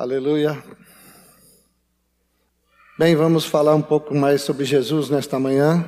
[0.00, 0.64] Aleluia.
[2.98, 5.84] Bem, vamos falar um pouco mais sobre Jesus nesta manhã.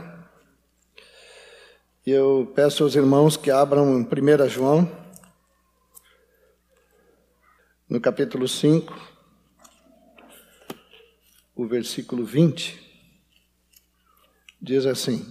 [2.04, 4.86] E eu peço aos irmãos que abram em 1 João,
[7.88, 8.94] no capítulo 5,
[11.56, 12.78] o versículo 20,
[14.60, 15.24] diz assim: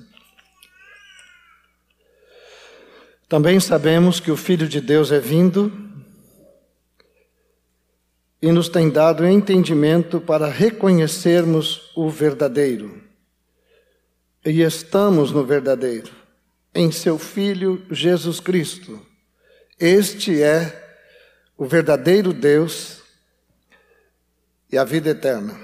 [3.29, 5.90] Também sabemos que o Filho de Deus é vindo
[8.41, 13.01] e nos tem dado entendimento para reconhecermos o verdadeiro.
[14.43, 16.11] E estamos no verdadeiro,
[16.73, 18.99] em seu Filho Jesus Cristo.
[19.79, 20.99] Este é
[21.55, 23.04] o verdadeiro Deus
[24.71, 25.55] e a vida eterna.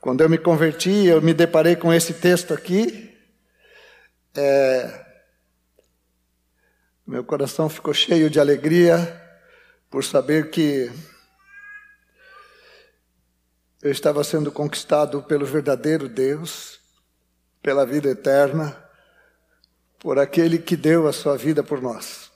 [0.00, 3.16] Quando eu me converti, eu me deparei com esse texto aqui.
[4.36, 5.06] É,
[7.06, 9.23] meu coração ficou cheio de alegria
[9.94, 10.90] por saber que
[13.80, 16.80] eu estava sendo conquistado pelo verdadeiro Deus,
[17.62, 18.76] pela vida eterna,
[20.00, 22.28] por aquele que deu a sua vida por nós.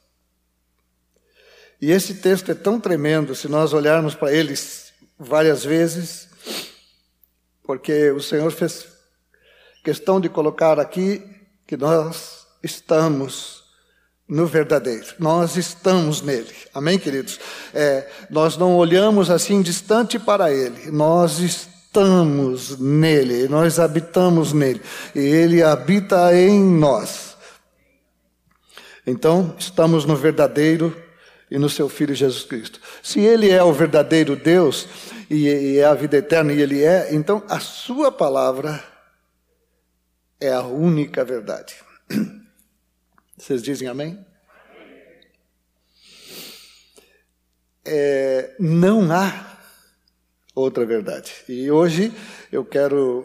[1.80, 4.54] E esse texto é tão tremendo se nós olharmos para ele
[5.18, 6.28] várias vezes,
[7.64, 8.86] porque o Senhor fez
[9.82, 11.28] questão de colocar aqui
[11.66, 13.57] que nós estamos
[14.28, 15.06] no verdadeiro.
[15.18, 16.54] Nós estamos nele.
[16.74, 17.40] Amém, queridos?
[17.72, 20.90] É, nós não olhamos assim distante para ele.
[20.90, 23.48] Nós estamos nele.
[23.48, 24.82] Nós habitamos nele.
[25.14, 27.36] E ele habita em nós.
[29.06, 30.94] Então, estamos no verdadeiro
[31.50, 32.78] e no seu Filho Jesus Cristo.
[33.02, 34.86] Se ele é o verdadeiro Deus
[35.30, 38.84] e, e é a vida eterna e ele é, então a sua palavra
[40.38, 41.74] é a única verdade.
[43.38, 44.18] Vocês dizem amém?
[47.84, 49.58] É, não há
[50.54, 51.32] outra verdade.
[51.48, 52.12] E hoje
[52.50, 53.24] eu quero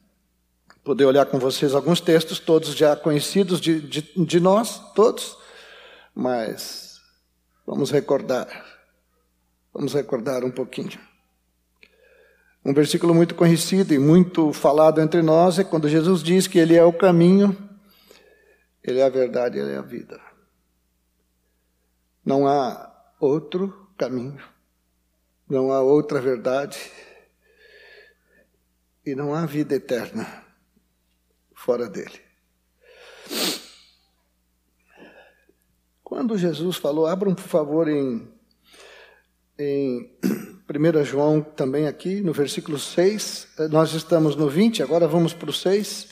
[0.82, 5.36] poder olhar com vocês alguns textos, todos já conhecidos de, de, de nós, todos,
[6.14, 7.00] mas
[7.66, 8.48] vamos recordar.
[9.74, 10.98] Vamos recordar um pouquinho.
[12.64, 16.74] Um versículo muito conhecido e muito falado entre nós é quando Jesus diz que Ele
[16.74, 17.54] é o caminho,
[18.84, 20.20] ele é a verdade, Ele é a vida.
[22.22, 24.42] Não há outro caminho,
[25.48, 26.78] não há outra verdade
[29.04, 30.44] e não há vida eterna
[31.54, 32.20] fora dele.
[36.02, 38.30] Quando Jesus falou, abram por favor em,
[39.58, 40.18] em
[40.68, 45.52] 1 João também aqui, no versículo 6, nós estamos no 20, agora vamos para o
[45.52, 46.08] 6.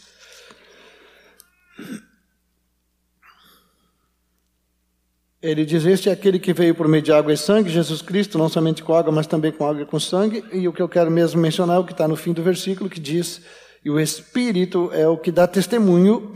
[5.42, 8.38] Ele diz: Este é aquele que veio por meio de água e sangue, Jesus Cristo,
[8.38, 10.44] não somente com água, mas também com água e com sangue.
[10.52, 12.88] E o que eu quero mesmo mencionar é o que está no fim do versículo,
[12.88, 13.42] que diz:
[13.84, 16.32] E o Espírito é o que dá testemunho,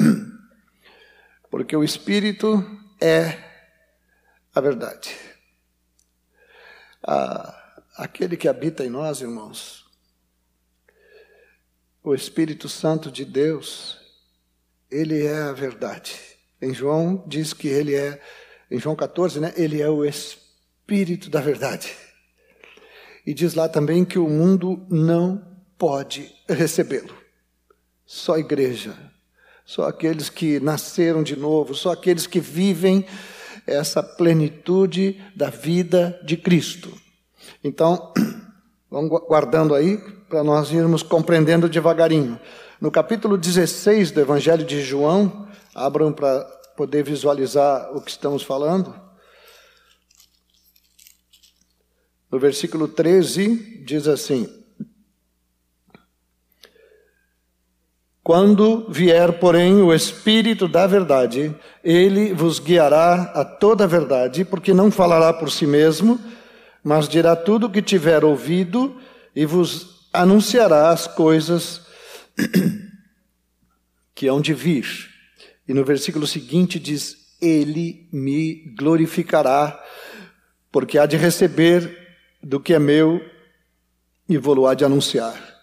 [1.48, 2.64] porque o Espírito
[3.00, 3.38] é
[4.52, 5.14] a verdade.
[7.06, 9.84] Ah, aquele que habita em nós, irmãos,
[12.02, 14.00] o Espírito Santo de Deus,
[14.90, 16.18] ele é a verdade.
[16.60, 18.20] Em João diz que ele é
[18.71, 21.93] em João 14, né, ele é o Espírito da verdade.
[23.27, 25.43] E diz lá também que o mundo não
[25.78, 27.15] pode recebê-lo.
[28.04, 28.94] Só a igreja,
[29.65, 33.04] só aqueles que nasceram de novo, só aqueles que vivem
[33.66, 36.93] essa plenitude da vida de Cristo.
[37.65, 38.12] Então,
[38.88, 39.98] vamos guardando aí
[40.28, 42.38] para nós irmos compreendendo devagarinho.
[42.81, 48.94] No capítulo 16 do Evangelho de João, abram para poder visualizar o que estamos falando.
[52.31, 54.47] No versículo 13, diz assim:
[58.22, 64.75] Quando vier, porém, o Espírito da Verdade, ele vos guiará a toda a verdade, porque
[64.75, 66.20] não falará por si mesmo,
[66.82, 69.00] mas dirá tudo o que tiver ouvido
[69.34, 71.83] e vos anunciará as coisas
[74.15, 75.16] que hão de vir.
[75.68, 79.83] E no versículo seguinte diz: Ele me glorificará,
[80.71, 82.07] porque há de receber
[82.42, 83.21] do que é meu
[84.28, 85.57] e vou-lo há de anunciar.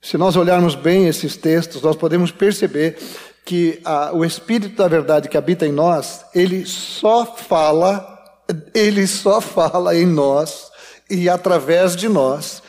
[0.00, 2.98] Se nós olharmos bem esses textos, nós podemos perceber
[3.44, 8.42] que a, o Espírito da verdade que habita em nós, ele só fala,
[8.74, 10.70] ele só fala em nós
[11.08, 12.62] e através de nós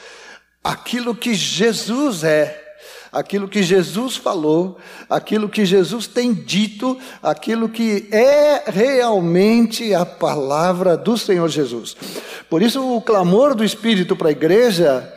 [0.64, 2.67] aquilo que Jesus é
[3.12, 4.78] aquilo que Jesus falou,
[5.10, 11.96] aquilo que Jesus tem dito, aquilo que é realmente a palavra do Senhor Jesus.
[12.50, 15.14] Por isso, o clamor do Espírito para a igreja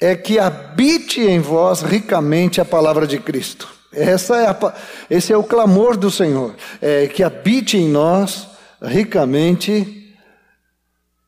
[0.00, 3.68] é que habite em vós ricamente a palavra de Cristo.
[3.92, 4.74] Essa é a,
[5.10, 8.48] esse é o clamor do Senhor, é que habite em nós
[8.80, 10.02] ricamente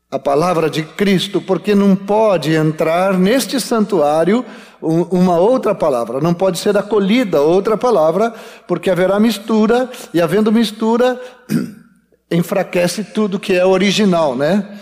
[0.09, 4.45] a palavra de Cristo, porque não pode entrar neste santuário
[4.81, 8.33] uma outra palavra, não pode ser acolhida outra palavra,
[8.67, 11.19] porque haverá mistura, e havendo mistura,
[12.31, 14.79] enfraquece tudo que é original, né?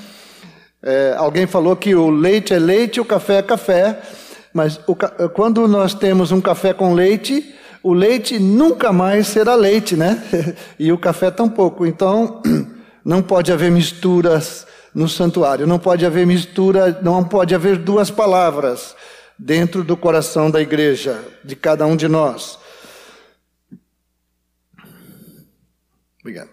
[0.82, 4.02] É, alguém falou que o leite é leite, o café é café,
[4.54, 4.96] mas o,
[5.30, 10.22] quando nós temos um café com leite, o leite nunca mais será leite, né?
[10.78, 11.86] e o café tampouco.
[11.86, 12.42] Então,
[13.04, 15.66] não pode haver misturas no santuário.
[15.66, 18.96] Não pode haver mistura, não pode haver duas palavras
[19.44, 22.58] dentro do coração da igreja, de cada um de nós.
[26.22, 26.50] Obrigado.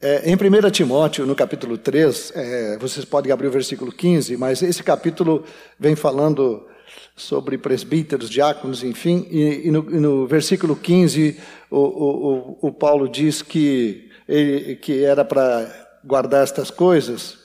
[0.00, 4.60] É, em 1 Timóteo, no capítulo 3, é, vocês podem abrir o versículo 15, mas
[4.60, 5.44] esse capítulo
[5.78, 6.66] vem falando
[7.14, 13.08] sobre presbíteros, diáconos, enfim, e, e, no, e no, versículo 15, o, o, o, Paulo
[13.08, 17.36] diz que, ele, que era para guardar estas coisas.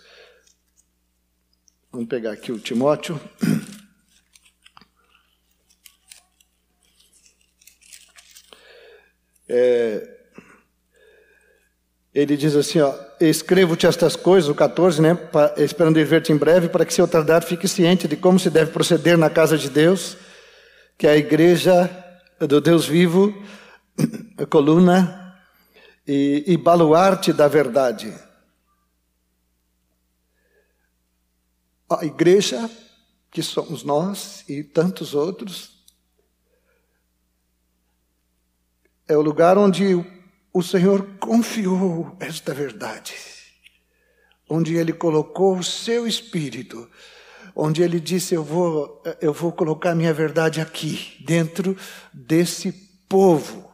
[1.92, 3.20] Vamos pegar aqui o Timóteo.
[9.50, 10.08] É,
[12.14, 16.70] ele diz assim, ó, escrevo-te estas coisas, o 14, né, pra, esperando ver-te em breve,
[16.70, 19.70] para que se eu tardar fique ciente de como se deve proceder na casa de
[19.70, 20.16] Deus,
[20.98, 21.90] que é a igreja
[22.40, 23.34] do Deus vivo,
[24.38, 25.36] a coluna
[26.08, 28.14] e, e baluarte da verdade.
[32.00, 32.72] A igreja,
[33.30, 35.84] que somos nós e tantos outros,
[39.10, 39.96] é o lugar onde
[40.54, 43.14] o Senhor confiou esta verdade,
[44.50, 46.90] onde Ele colocou o seu espírito,
[47.54, 51.78] onde Ele disse: Eu vou, eu vou colocar minha verdade aqui, dentro
[52.14, 52.72] desse
[53.10, 53.70] povo.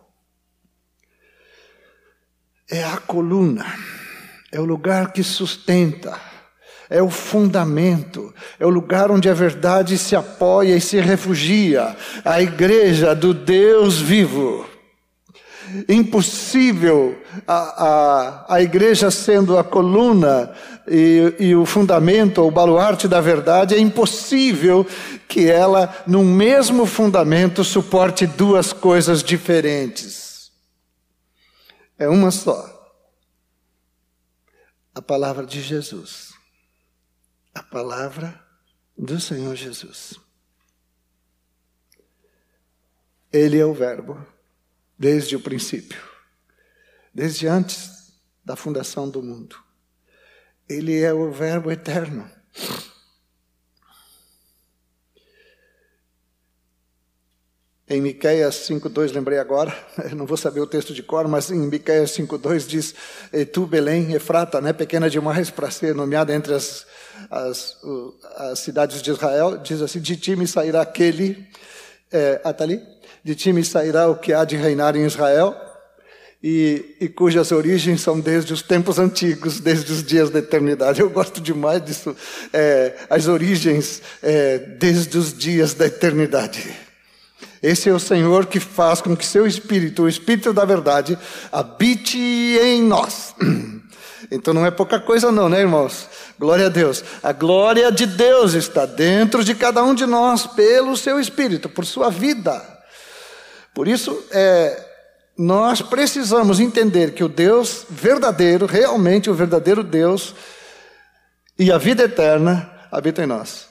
[2.67, 3.65] É a coluna,
[4.51, 6.19] é o lugar que sustenta,
[6.89, 12.41] é o fundamento, é o lugar onde a verdade se apoia e se refugia, a
[12.41, 14.65] igreja do Deus vivo
[15.87, 20.53] impossível a, a, a igreja sendo a coluna
[20.87, 24.85] e, e o fundamento, o baluarte da verdade, é impossível
[25.27, 30.51] que ela, num mesmo fundamento, suporte duas coisas diferentes.
[31.99, 32.73] É uma só.
[34.95, 36.36] A palavra de Jesus.
[37.57, 38.39] A palavra
[38.95, 40.13] do Senhor Jesus.
[43.33, 44.23] Ele é o Verbo
[44.95, 45.99] desde o princípio,
[47.11, 48.13] desde antes
[48.45, 49.57] da fundação do mundo.
[50.69, 52.29] Ele é o Verbo eterno.
[57.89, 59.73] Em Miqueias 5:2, lembrei agora,
[60.13, 62.93] não vou saber o texto de cor, mas em Miqueias 5:2 diz:
[63.31, 66.85] e "Tu, Belém, Efrata, né, pequena demais para ser nomeada entre as,
[67.31, 67.77] as,
[68.35, 71.47] as cidades de Israel, diz assim: De ti me sairá aquele,
[72.11, 72.41] é,
[73.23, 75.55] de ti me sairá o que há de reinar em Israel,
[76.43, 80.99] e, e, cujas origens são desde os tempos antigos, desde os dias da eternidade.
[80.99, 82.13] Eu gosto demais disso,
[82.51, 86.86] é, as origens é, desde os dias da eternidade.
[87.61, 91.17] Esse é o Senhor que faz com que seu Espírito, o Espírito da verdade,
[91.51, 93.35] habite em nós.
[94.29, 96.09] Então não é pouca coisa, não, né, irmãos?
[96.37, 97.01] Glória a Deus.
[97.23, 101.85] A glória de Deus está dentro de cada um de nós, pelo seu Espírito, por
[101.85, 102.61] sua vida.
[103.73, 104.85] Por isso, é,
[105.37, 110.35] nós precisamos entender que o Deus verdadeiro, realmente o verdadeiro Deus,
[111.57, 113.67] e a vida eterna habita em nós.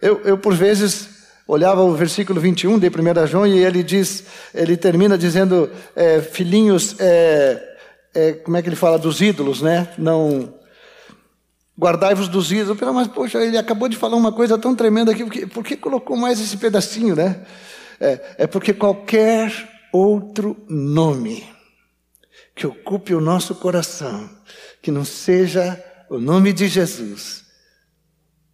[0.00, 1.08] Eu, eu por vezes,
[1.46, 4.24] olhava o versículo 21 de 1 João e ele diz,
[4.54, 7.76] ele termina dizendo, é, filhinhos, é,
[8.14, 9.92] é, como é que ele fala dos ídolos, né?
[9.98, 10.54] Não
[11.78, 12.80] guardai-vos dos ídolos.
[12.94, 15.76] Mas poxa, ele acabou de falar uma coisa tão tremenda aqui, por que, por que
[15.76, 17.44] colocou mais esse pedacinho, né?
[18.00, 19.52] É, é porque qualquer
[19.92, 21.44] outro nome
[22.54, 24.30] que ocupe o nosso coração,
[24.80, 27.44] que não seja o nome de Jesus,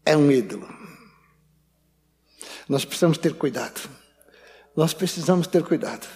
[0.05, 0.80] é um ídolo.
[2.71, 3.81] Nós precisamos ter cuidado.
[4.77, 6.07] Nós precisamos ter cuidado.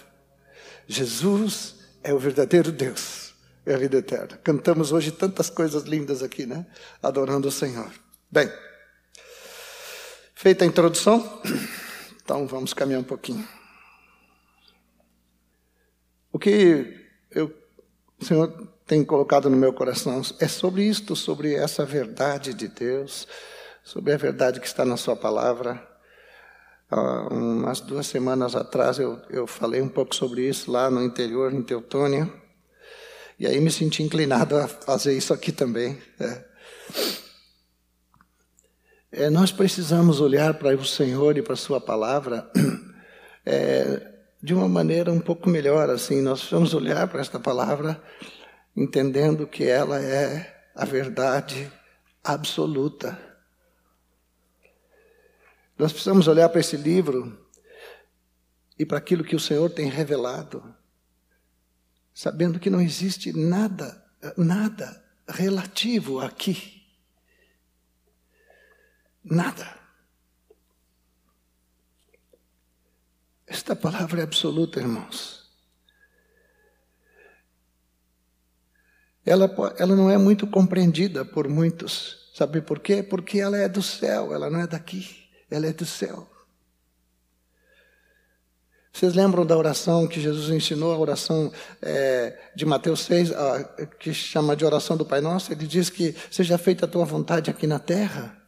[0.87, 3.35] Jesus é o verdadeiro Deus,
[3.67, 4.37] é a vida eterna.
[4.37, 6.65] Cantamos hoje tantas coisas lindas aqui, né?
[7.03, 7.91] Adorando o Senhor.
[8.31, 8.49] Bem,
[10.37, 11.43] feita a introdução,
[12.23, 13.49] então vamos caminhar um pouquinho.
[16.31, 17.53] O que eu,
[18.21, 23.27] o Senhor tem colocado no meu coração é sobre isto, sobre essa verdade de Deus,
[23.83, 25.94] sobre a verdade que está na Sua palavra.
[26.91, 31.53] Há umas duas semanas atrás eu, eu falei um pouco sobre isso lá no interior,
[31.53, 32.31] em Teutônia,
[33.39, 35.99] e aí me senti inclinado a fazer isso aqui também.
[36.21, 36.45] É.
[39.17, 42.51] É, nós precisamos olhar para o Senhor e para a Sua palavra
[43.47, 44.13] é,
[44.43, 45.89] de uma maneira um pouco melhor.
[45.89, 48.03] Assim, nós precisamos olhar para esta palavra
[48.77, 51.71] entendendo que ela é a verdade
[52.25, 53.17] absoluta.
[55.79, 57.47] Nós precisamos olhar para esse livro
[58.79, 60.75] e para aquilo que o Senhor tem revelado,
[62.13, 64.05] sabendo que não existe nada,
[64.37, 66.75] nada relativo aqui
[69.25, 69.67] Nada.
[73.47, 75.51] Esta palavra é absoluta, irmãos.
[79.25, 82.31] Ela, ela não é muito compreendida por muitos.
[82.35, 83.03] Sabe por quê?
[83.03, 85.24] Porque ela é do céu, ela não é daqui,
[85.55, 86.29] ela é do céu.
[88.93, 93.65] Vocês lembram da oração que Jesus ensinou, a oração é, de Mateus 6, a,
[93.99, 95.53] que chama de oração do Pai Nosso?
[95.53, 98.41] Ele diz que seja feita a tua vontade aqui na terra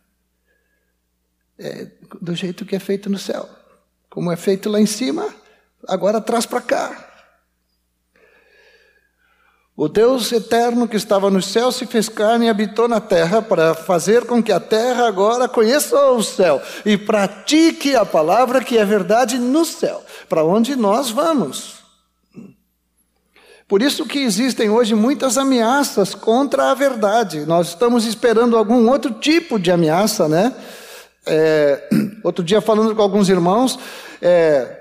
[1.58, 3.48] é, do jeito que é feito no céu.
[4.08, 5.34] Como é feito lá em cima,
[5.88, 7.05] agora traz para cá.
[9.76, 13.74] O Deus eterno que estava no céu se fez carne e habitou na terra para
[13.74, 18.84] fazer com que a terra agora conheça o céu e pratique a palavra que é
[18.86, 21.76] verdade no céu, para onde nós vamos.
[23.68, 27.44] Por isso que existem hoje muitas ameaças contra a verdade.
[27.44, 30.54] Nós estamos esperando algum outro tipo de ameaça, né?
[31.26, 31.86] É,
[32.24, 33.78] outro dia, falando com alguns irmãos,
[34.22, 34.75] é,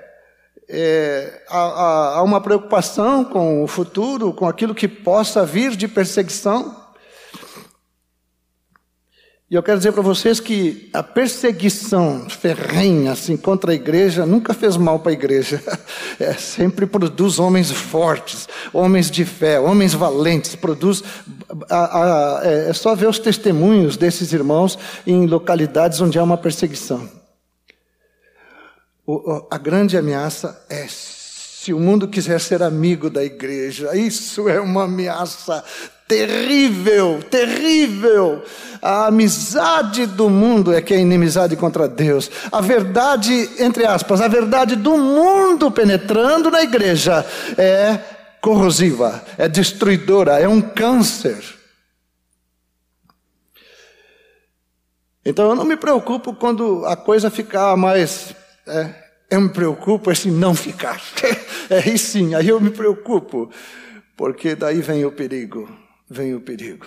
[0.68, 6.84] é, há, há, uma preocupação com o futuro, com aquilo que possa vir de perseguição.
[9.48, 14.52] E eu quero dizer para vocês que a perseguição ferrenha assim, contra a igreja nunca
[14.52, 15.62] fez mal para a igreja.
[16.18, 20.54] É, sempre produz homens fortes, homens de fé, homens valentes.
[20.54, 21.04] Produz.
[21.68, 26.38] A, a, é, é só ver os testemunhos desses irmãos em localidades onde há uma
[26.38, 27.15] perseguição.
[29.50, 33.96] A grande ameaça é se o mundo quiser ser amigo da igreja.
[33.96, 35.64] Isso é uma ameaça
[36.08, 38.42] terrível, terrível.
[38.80, 42.30] A amizade do mundo é que é inimizade contra Deus.
[42.50, 47.24] A verdade, entre aspas, a verdade do mundo penetrando na igreja
[47.58, 47.98] é
[48.40, 51.42] corrosiva, é destruidora, é um câncer.
[55.24, 58.32] Então eu não me preocupo quando a coisa ficar mais.
[58.66, 58.94] É,
[59.30, 61.00] eu me preocupo é se não ficar.
[61.70, 63.50] é aí sim, aí eu me preocupo,
[64.16, 66.86] porque daí vem o perigo vem o perigo.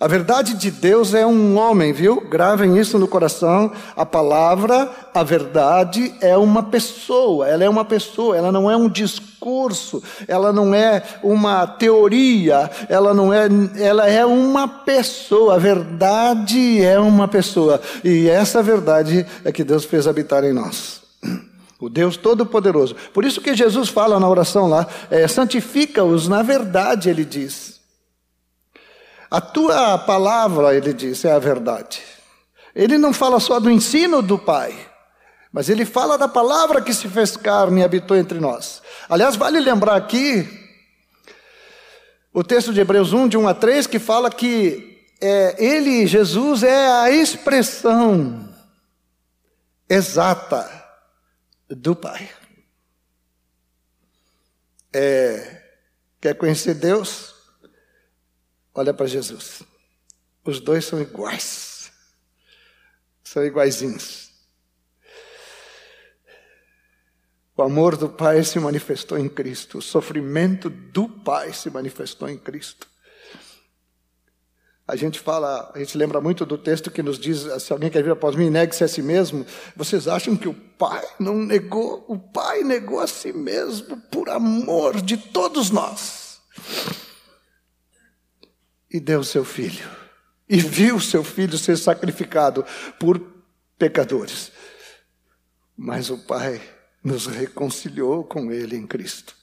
[0.00, 2.20] A verdade de Deus é um homem, viu?
[2.28, 3.72] Gravem isso no coração.
[3.96, 8.88] A palavra, a verdade é uma pessoa, ela é uma pessoa, ela não é um
[8.88, 15.56] discurso, ela não é uma teoria, ela não é, ela é uma pessoa.
[15.56, 17.80] A verdade é uma pessoa.
[18.02, 21.02] E essa verdade é que Deus fez habitar em nós
[21.82, 22.94] o Deus Todo-Poderoso.
[23.12, 27.71] Por isso que Jesus fala na oração lá, é, santifica-os na verdade, ele diz.
[29.32, 32.02] A tua palavra, ele diz, é a verdade.
[32.74, 34.78] Ele não fala só do ensino do Pai,
[35.50, 38.82] mas ele fala da palavra que se fez carne e habitou entre nós.
[39.08, 40.46] Aliás, vale lembrar aqui
[42.30, 46.62] o texto de Hebreus 1, de 1 a 3, que fala que é, ele, Jesus,
[46.62, 48.54] é a expressão
[49.88, 50.70] exata
[51.70, 52.28] do Pai.
[54.92, 55.62] É,
[56.20, 57.31] quer conhecer Deus?
[58.74, 59.62] Olha para Jesus.
[60.44, 61.92] Os dois são iguais.
[63.22, 64.30] São iguaizinhos.
[67.56, 69.78] O amor do Pai se manifestou em Cristo.
[69.78, 72.88] O sofrimento do Pai se manifestou em Cristo.
[74.88, 78.02] A gente fala, a gente lembra muito do texto que nos diz: se alguém quer
[78.02, 79.46] vir após mim, negue-se a si mesmo.
[79.76, 82.04] Vocês acham que o Pai não negou?
[82.08, 86.40] O Pai negou a si mesmo por amor de todos nós.
[88.92, 89.88] E deu o seu filho.
[90.48, 92.64] E viu seu filho ser sacrificado
[92.98, 93.20] por
[93.78, 94.52] pecadores.
[95.76, 96.60] Mas o Pai
[97.02, 99.34] nos reconciliou com Ele em Cristo.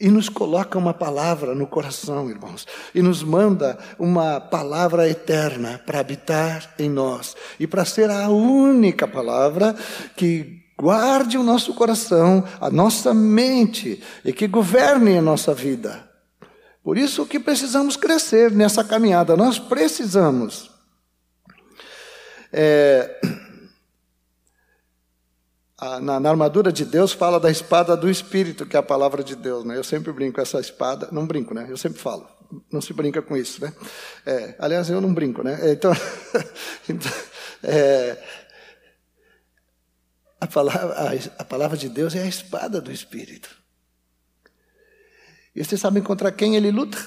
[0.00, 6.00] e nos coloca uma palavra no coração, irmãos, e nos manda uma palavra eterna para
[6.00, 9.76] habitar em nós e para ser a única palavra
[10.16, 16.09] que guarde o nosso coração, a nossa mente e que governe a nossa vida.
[16.82, 20.70] Por isso que precisamos crescer nessa caminhada, nós precisamos.
[22.52, 23.20] É,
[26.02, 29.36] na, na, armadura de Deus fala da espada do Espírito, que é a palavra de
[29.36, 29.64] Deus.
[29.64, 29.76] Né?
[29.76, 31.66] Eu sempre brinco com essa espada, não brinco, né?
[31.68, 32.28] Eu sempre falo,
[32.72, 33.72] não se brinca com isso, né?
[34.26, 35.58] É, aliás, eu não brinco, né?
[35.70, 35.92] Então,
[36.88, 37.12] então
[37.62, 38.16] é,
[40.40, 43.59] a, palavra, a, a palavra de Deus é a espada do Espírito.
[45.54, 46.98] E vocês sabem contra quem ele luta?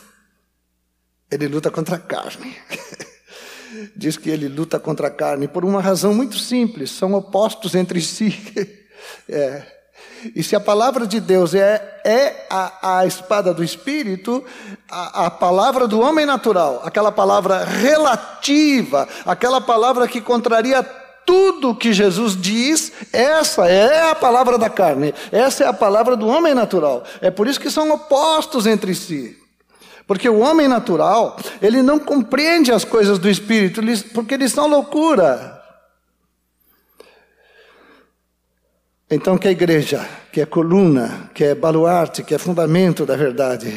[1.32, 2.56] Ele luta contra a carne.
[3.96, 8.02] diz que ele luta contra a carne por uma razão muito simples: são opostos entre
[8.02, 8.36] si.
[9.28, 9.64] é.
[10.36, 14.44] E se a palavra de Deus é, é a, a espada do Espírito,
[14.90, 20.82] a, a palavra do homem natural, aquela palavra relativa, aquela palavra que contraria
[21.26, 26.28] tudo que Jesus diz, essa é a palavra da carne, essa é a palavra do
[26.28, 27.04] homem natural.
[27.22, 29.38] É por isso que são opostos entre si.
[30.06, 33.82] Porque o homem natural, ele não compreende as coisas do Espírito,
[34.14, 35.62] porque eles são loucura.
[39.10, 43.72] Então, que a igreja, que é coluna, que é baluarte, que é fundamento da verdade,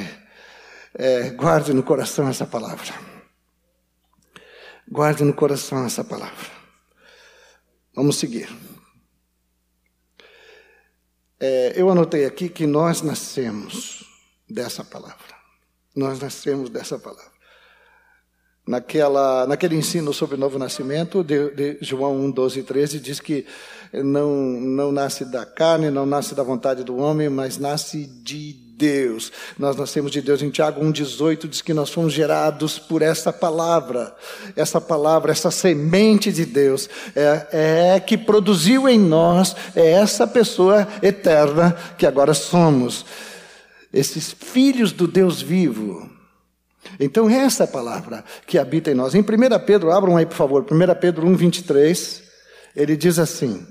[0.94, 2.94] é, guarde no coração essa palavra.
[4.90, 6.55] Guarde no coração essa palavra.
[7.96, 8.46] Vamos seguir.
[11.40, 14.04] É, eu anotei aqui que nós nascemos
[14.46, 15.34] dessa palavra.
[15.94, 17.32] Nós nascemos dessa palavra.
[18.68, 23.18] Naquela, naquele ensino sobre o novo nascimento, de, de João 1, 12 e 13, diz
[23.18, 23.46] que
[23.94, 29.32] não, não nasce da carne, não nasce da vontade do homem, mas nasce de Deus.
[29.58, 30.42] Nós nascemos de Deus.
[30.42, 34.14] Em Tiago 1,18 diz que nós fomos gerados por essa palavra.
[34.54, 40.86] Essa palavra, essa semente de Deus é, é que produziu em nós, é essa pessoa
[41.02, 43.06] eterna que agora somos
[43.92, 46.10] esses filhos do Deus vivo.
[47.00, 49.14] Então, essa é palavra que habita em nós.
[49.14, 49.24] Em 1
[49.66, 52.22] Pedro, abram aí, por favor, 1 Pedro 1, 23,
[52.76, 53.66] ele diz assim.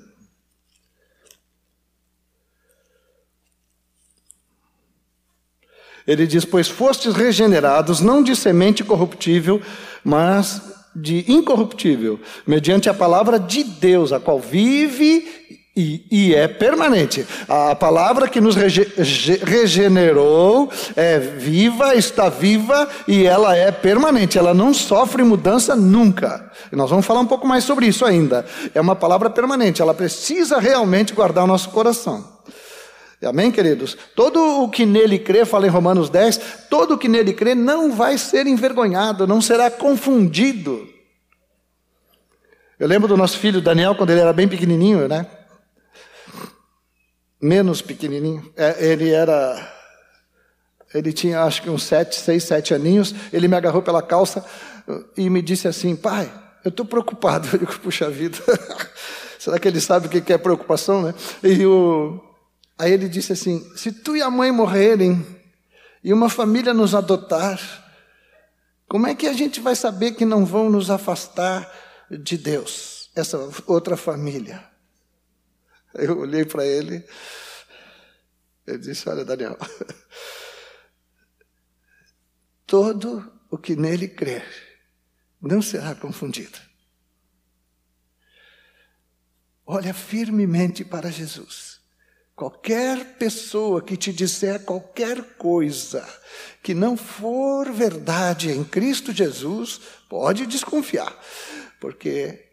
[6.08, 9.62] Ele diz: Pois fostes regenerados, não de semente corruptível,
[10.04, 10.62] mas
[10.96, 17.28] de incorruptível, mediante a palavra de Deus, a qual vive e, e, é permanente.
[17.50, 18.90] A palavra que nos rege,
[19.44, 24.38] regenerou é viva, está viva e ela é permanente.
[24.38, 26.50] Ela não sofre mudança nunca.
[26.72, 28.46] E nós vamos falar um pouco mais sobre isso ainda.
[28.74, 29.82] É uma palavra permanente.
[29.82, 32.24] Ela precisa realmente guardar o nosso coração.
[33.28, 33.98] Amém, queridos?
[34.16, 37.92] Todo o que nele crê, fala em Romanos 10, todo o que nele crê não
[37.92, 40.88] vai ser envergonhado, não será confundido.
[42.80, 45.26] Eu lembro do nosso filho Daniel, quando ele era bem pequenininho, né?
[47.46, 48.52] menos pequenininho.
[48.56, 49.74] É, ele era.
[50.94, 53.14] Ele tinha acho que uns sete, seis, sete aninhos.
[53.32, 54.44] Ele me agarrou pela calça
[55.16, 56.32] e me disse assim: Pai,
[56.64, 57.48] eu estou preocupado.
[57.54, 58.38] Eu digo: Puxa vida,
[59.38, 61.14] será que ele sabe o que é preocupação, né?
[61.44, 62.20] E o...
[62.78, 65.26] aí ele disse assim: Se tu e a mãe morrerem
[66.04, 67.60] e uma família nos adotar,
[68.88, 71.72] como é que a gente vai saber que não vão nos afastar
[72.10, 74.64] de Deus, essa outra família?
[75.94, 77.04] Eu olhei para ele,
[78.68, 79.58] eu disse: Olha, Daniel,
[82.68, 84.46] todo o que nele crer
[85.42, 86.60] não será confundido.
[89.66, 91.75] Olha firmemente para Jesus.
[92.36, 96.06] Qualquer pessoa que te disser qualquer coisa
[96.62, 101.18] que não for verdade em Cristo Jesus, pode desconfiar,
[101.80, 102.50] porque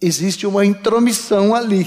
[0.00, 1.86] existe uma intromissão ali.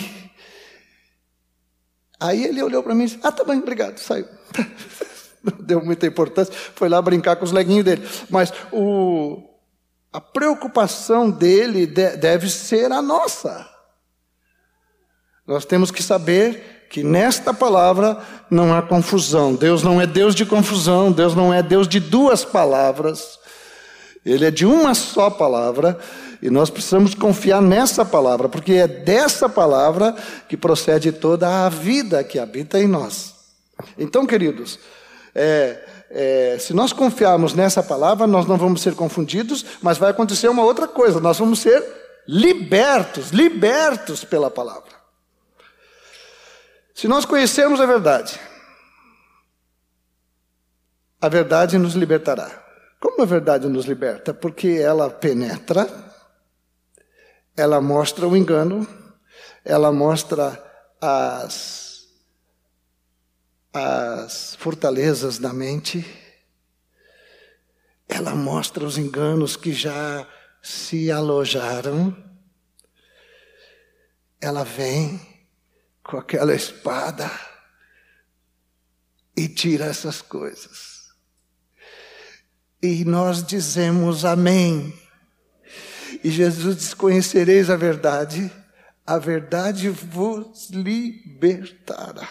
[2.20, 4.28] Aí ele olhou para mim e disse: Ah, tá bem, obrigado, saiu.
[5.44, 8.08] Não deu muita importância, foi lá brincar com os leguinhos dele.
[8.30, 9.44] Mas o,
[10.12, 13.75] a preocupação dele deve ser a nossa.
[15.48, 18.18] Nós temos que saber que nesta palavra
[18.50, 19.54] não há confusão.
[19.54, 23.40] Deus não é Deus de confusão, Deus não é Deus de duas palavras.
[24.26, 26.00] Ele é de uma só palavra
[26.42, 30.16] e nós precisamos confiar nessa palavra, porque é dessa palavra
[30.50, 33.34] que procede toda a vida que habita em nós.
[33.98, 34.80] Então, queridos,
[35.34, 35.80] é,
[36.10, 40.64] é, se nós confiarmos nessa palavra, nós não vamos ser confundidos, mas vai acontecer uma
[40.64, 41.84] outra coisa: nós vamos ser
[42.28, 44.95] libertos, libertos pela palavra.
[46.96, 48.40] Se nós conhecermos a verdade,
[51.20, 52.50] a verdade nos libertará.
[53.02, 54.34] Como a verdade nos liberta?
[54.34, 55.90] Porque ela penetra,
[57.54, 58.88] ela mostra o engano,
[59.66, 60.58] ela mostra
[61.02, 62.08] as,
[63.74, 66.06] as fortalezas da mente,
[68.08, 70.26] ela mostra os enganos que já
[70.64, 72.16] se alojaram,
[74.40, 75.35] ela vem
[76.06, 77.30] com aquela espada
[79.36, 81.10] e tira essas coisas.
[82.82, 84.94] E nós dizemos amém.
[86.24, 88.52] E Jesus diz: Conhecereis a verdade,
[89.06, 92.30] a verdade vos libertará.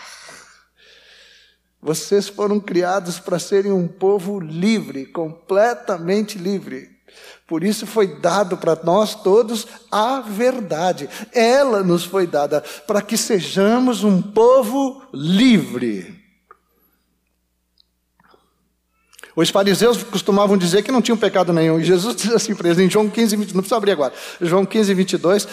[1.83, 6.94] Vocês foram criados para serem um povo livre, completamente livre.
[7.47, 11.09] Por isso foi dado para nós todos a verdade.
[11.33, 16.25] Ela nos foi dada para que sejamos um povo livre.
[19.37, 21.81] Os fariseus costumavam dizer que não tinham pecado nenhum.
[21.81, 24.13] E Jesus diz assim para eles, em João 15, 22, não precisa abrir agora.
[24.41, 25.49] João 15, 22,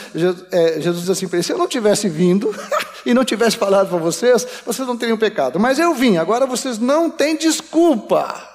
[0.80, 2.54] Jesus diz assim para eles: se eu não tivesse vindo
[3.06, 5.60] e não tivesse falado para vocês, vocês não teriam pecado.
[5.60, 8.51] Mas eu vim, agora vocês não têm desculpa.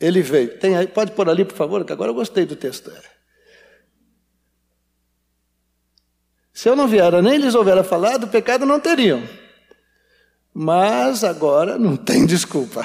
[0.00, 0.58] Ele veio.
[0.58, 2.90] Tem aí, pode pôr ali, por favor, que agora eu gostei do texto.
[6.52, 9.22] Se eu não viera nem lhes houvera falado, pecado não teriam.
[10.52, 12.84] Mas agora não tem desculpa.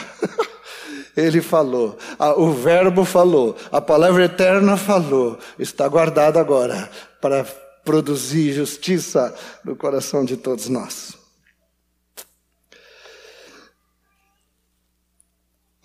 [1.16, 1.98] Ele falou,
[2.38, 6.90] o Verbo falou, a palavra eterna falou, está guardado agora
[7.22, 7.46] para
[7.86, 11.25] produzir justiça no coração de todos nós.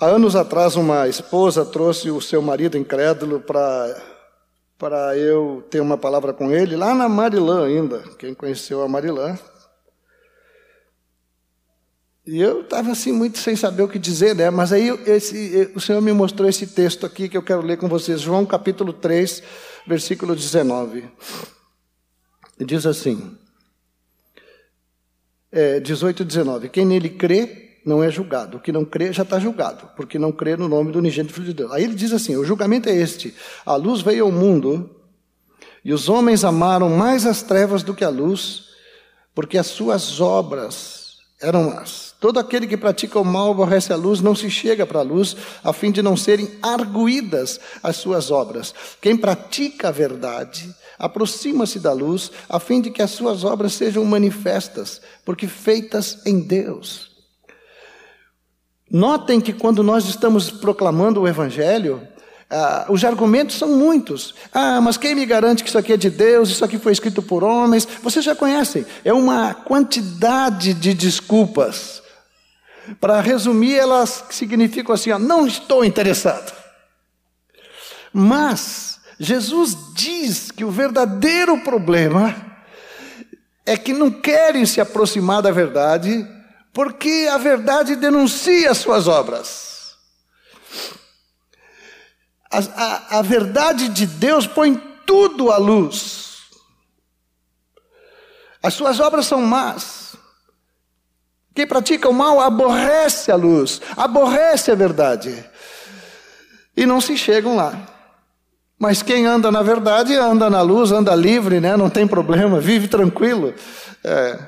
[0.00, 4.06] Há anos atrás, uma esposa trouxe o seu marido incrédulo para
[4.78, 8.02] para eu ter uma palavra com ele, lá na Marilã ainda.
[8.18, 9.38] Quem conheceu a Marilã
[12.26, 14.48] e eu estava assim muito sem saber o que dizer, né?
[14.48, 17.86] Mas aí esse, o Senhor me mostrou esse texto aqui que eu quero ler com
[17.86, 19.42] vocês, João capítulo 3,
[19.86, 21.10] versículo 19.
[22.58, 23.36] Diz assim,
[25.52, 29.22] é, 18 e 19: Quem nele crê não é julgado, o que não crê já
[29.22, 31.72] está julgado, porque não crê no nome do unigênito Filho de Deus.
[31.72, 34.90] Aí ele diz assim: o julgamento é este: a luz veio ao mundo
[35.84, 38.64] e os homens amaram mais as trevas do que a luz,
[39.34, 42.14] porque as suas obras eram más.
[42.20, 45.34] Todo aquele que pratica o mal aborrece a luz, não se chega para a luz,
[45.64, 48.74] a fim de não serem arguídas as suas obras.
[49.00, 54.04] Quem pratica a verdade, aproxima-se da luz, a fim de que as suas obras sejam
[54.04, 57.09] manifestas, porque feitas em Deus.
[58.90, 62.06] Notem que quando nós estamos proclamando o Evangelho,
[62.50, 64.34] ah, os argumentos são muitos.
[64.52, 67.22] Ah, mas quem me garante que isso aqui é de Deus, isso aqui foi escrito
[67.22, 67.86] por homens?
[68.02, 68.84] Vocês já conhecem.
[69.04, 72.02] É uma quantidade de desculpas.
[73.00, 76.52] Para resumir, elas significam assim: ó, não estou interessado.
[78.12, 82.34] Mas Jesus diz que o verdadeiro problema
[83.64, 86.26] é que não querem se aproximar da verdade,
[86.72, 89.96] porque a verdade denuncia as suas obras.
[92.50, 96.20] A, a, a verdade de Deus põe tudo à luz.
[98.62, 100.16] As suas obras são más.
[101.54, 105.44] Quem pratica o mal aborrece a luz, aborrece a verdade.
[106.76, 107.86] E não se chegam lá.
[108.78, 111.76] Mas quem anda na verdade, anda na luz, anda livre, né?
[111.76, 113.54] não tem problema, vive tranquilo.
[114.02, 114.38] É,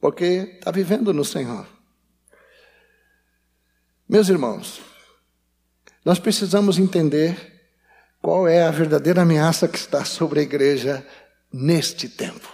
[0.00, 1.66] porque está vivendo no Senhor.
[4.08, 4.80] Meus irmãos,
[6.04, 7.58] nós precisamos entender
[8.20, 11.06] qual é a verdadeira ameaça que está sobre a igreja
[11.52, 12.48] neste tempo.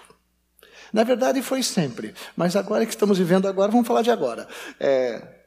[0.92, 4.48] Na verdade, foi sempre, mas agora que estamos vivendo agora, vamos falar de agora.
[4.78, 5.44] É,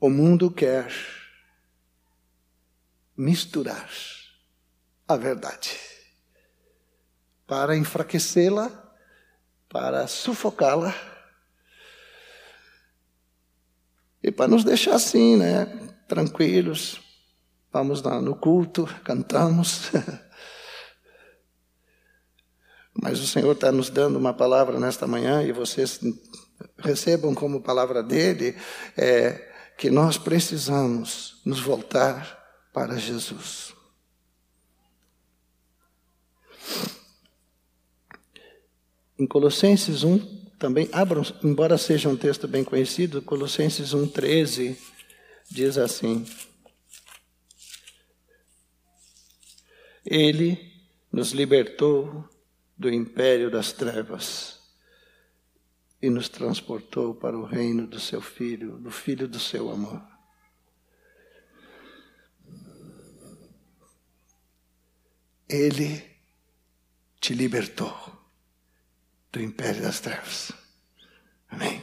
[0.00, 0.92] o mundo quer
[3.16, 3.88] misturar
[5.08, 5.76] a verdade
[7.46, 8.85] para enfraquecê-la,
[9.68, 10.94] para sufocá-la
[14.26, 15.66] E para nos deixar assim, né,
[16.08, 17.00] tranquilos,
[17.72, 19.92] vamos lá no culto, cantamos.
[23.00, 26.00] Mas o Senhor está nos dando uma palavra nesta manhã e vocês
[26.76, 28.56] recebam como palavra dele
[28.96, 29.48] é,
[29.78, 32.36] que nós precisamos nos voltar
[32.72, 33.75] para Jesus.
[39.18, 40.18] Em Colossenses 1,
[40.58, 44.76] também abram, embora seja um texto bem conhecido, Colossenses 1,13
[45.50, 46.26] diz assim:
[50.04, 50.70] Ele
[51.10, 52.28] nos libertou
[52.76, 54.60] do império das trevas
[56.00, 60.02] e nos transportou para o reino do seu filho, do filho do seu amor.
[65.48, 66.04] Ele
[67.18, 68.15] te libertou
[69.36, 70.50] do império das trevas.
[71.50, 71.82] Amém.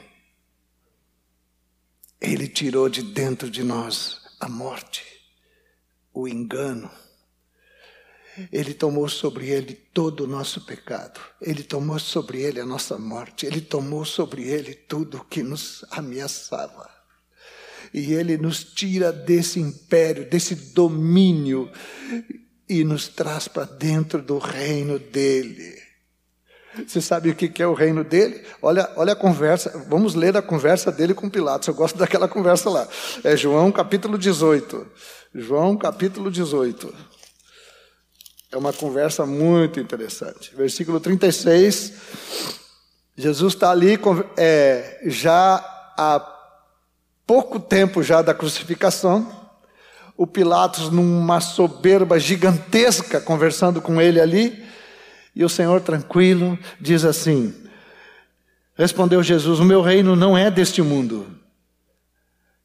[2.19, 5.03] Ele tirou de dentro de nós a morte,
[6.11, 6.89] o engano.
[8.51, 11.19] Ele tomou sobre ele todo o nosso pecado.
[11.39, 13.45] Ele tomou sobre ele a nossa morte.
[13.45, 16.89] Ele tomou sobre ele tudo que nos ameaçava.
[17.93, 21.71] E ele nos tira desse império, desse domínio
[22.67, 25.82] e nos traz para dentro do reino dele.
[26.87, 28.43] Você sabe o que é o reino dele?
[28.61, 31.67] Olha, olha a conversa, vamos ler a conversa dele com Pilatos.
[31.67, 32.87] Eu gosto daquela conversa lá.
[33.23, 34.87] É João capítulo 18.
[35.35, 36.93] João capítulo 18.
[38.51, 40.55] É uma conversa muito interessante.
[40.55, 41.93] Versículo 36.
[43.15, 43.99] Jesus está ali
[44.37, 45.55] é, já
[45.97, 46.25] há
[47.27, 49.43] pouco tempo já da crucificação
[50.15, 54.62] o Pilatos numa soberba gigantesca, conversando com ele ali,
[55.35, 57.53] e o Senhor tranquilo diz assim:
[58.75, 61.27] Respondeu Jesus: O meu reino não é deste mundo.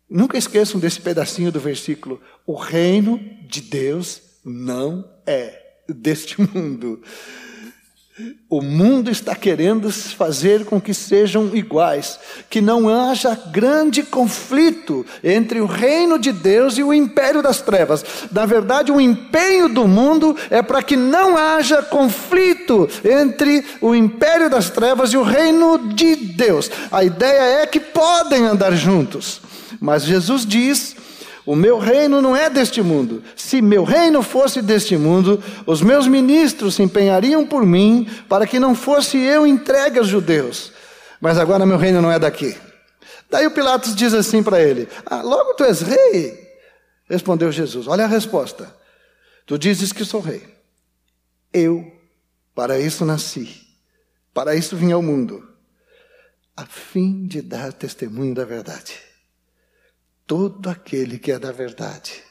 [0.08, 7.02] Nunca esqueçam desse pedacinho do versículo: O reino de Deus não é deste mundo.
[8.50, 12.18] O mundo está querendo fazer com que sejam iguais,
[12.50, 18.04] que não haja grande conflito entre o reino de Deus e o império das trevas.
[18.32, 24.50] Na verdade, o empenho do mundo é para que não haja conflito entre o império
[24.50, 26.70] das trevas e o reino de Deus.
[26.90, 29.40] A ideia é que podem andar juntos.
[29.80, 30.96] Mas Jesus diz
[31.48, 33.24] o meu reino não é deste mundo.
[33.34, 38.58] Se meu reino fosse deste mundo, os meus ministros se empenhariam por mim para que
[38.58, 40.74] não fosse eu entregue aos judeus.
[41.18, 42.54] Mas agora meu reino não é daqui.
[43.30, 46.38] Daí o Pilatos diz assim para ele: ah, Logo tu és rei.
[47.08, 48.70] Respondeu Jesus: Olha a resposta.
[49.46, 50.42] Tu dizes que sou rei.
[51.50, 51.90] Eu,
[52.54, 53.48] para isso nasci,
[54.34, 55.48] para isso vim ao mundo,
[56.54, 59.07] a fim de dar testemunho da verdade.
[60.28, 62.22] Todo aquele que é da verdade,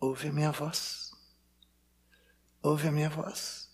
[0.00, 1.10] ouve a minha voz.
[2.62, 3.68] Ouve a minha voz.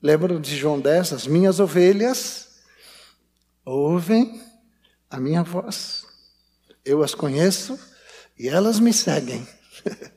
[0.00, 1.12] Lembram de João 10?
[1.12, 2.62] As minhas ovelhas
[3.66, 4.42] ouvem
[5.10, 6.06] a minha voz.
[6.82, 7.78] Eu as conheço
[8.38, 9.46] e elas me seguem.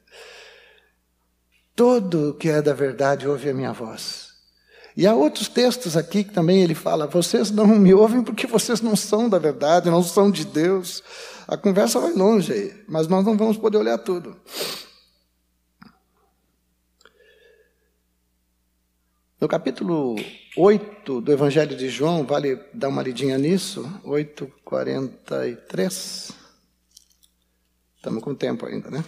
[1.76, 4.30] Todo que é da verdade ouve a minha voz.
[4.96, 8.80] E há outros textos aqui que também ele fala: vocês não me ouvem porque vocês
[8.80, 11.04] não são da verdade, não são de Deus.
[11.48, 14.36] A conversa vai longe aí, mas nós não vamos poder olhar tudo.
[19.40, 20.18] No capítulo
[20.58, 26.34] 8 do Evangelho de João, vale dar uma lidinha nisso, 8:43.
[27.96, 29.06] Estamos com tempo ainda, né?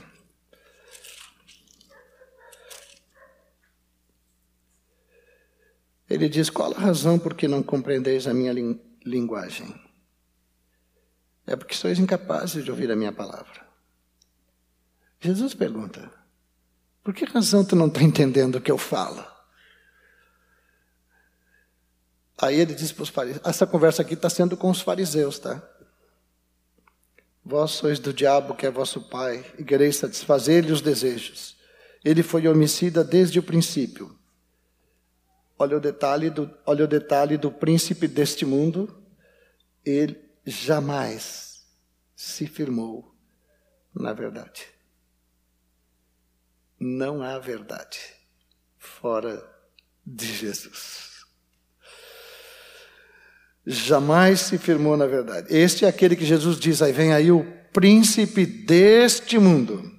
[6.09, 8.53] Ele diz: Qual a razão por que não compreendeis a minha
[9.05, 9.88] linguagem?
[11.49, 13.67] É porque sois incapazes de ouvir a minha palavra.
[15.19, 16.11] Jesus pergunta:
[17.03, 19.25] Por que razão tu não está entendendo o que eu falo?
[22.37, 25.59] Aí ele diz para os fariseus: Essa conversa aqui está sendo com os fariseus, tá?
[27.43, 31.57] Vós sois do diabo que é vosso pai, e quereis satisfazer-lhe os desejos.
[32.05, 34.15] Ele foi homicida desde o princípio.
[35.57, 39.03] Olha o detalhe do, olha o detalhe do príncipe deste mundo.
[39.83, 41.65] Ele, jamais
[42.15, 43.15] se firmou
[43.93, 44.67] na verdade.
[46.79, 47.99] Não há verdade
[48.77, 49.43] fora
[50.05, 51.09] de Jesus.
[53.65, 55.55] Jamais se firmou na verdade.
[55.55, 59.91] Este é aquele que Jesus diz: aí vem aí o príncipe deste mundo.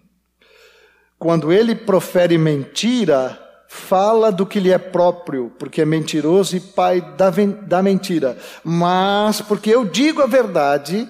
[1.18, 3.38] Quando ele profere mentira,
[3.72, 8.36] fala do que lhe é próprio, porque é mentiroso e pai da, da mentira.
[8.64, 11.08] Mas porque eu digo a verdade,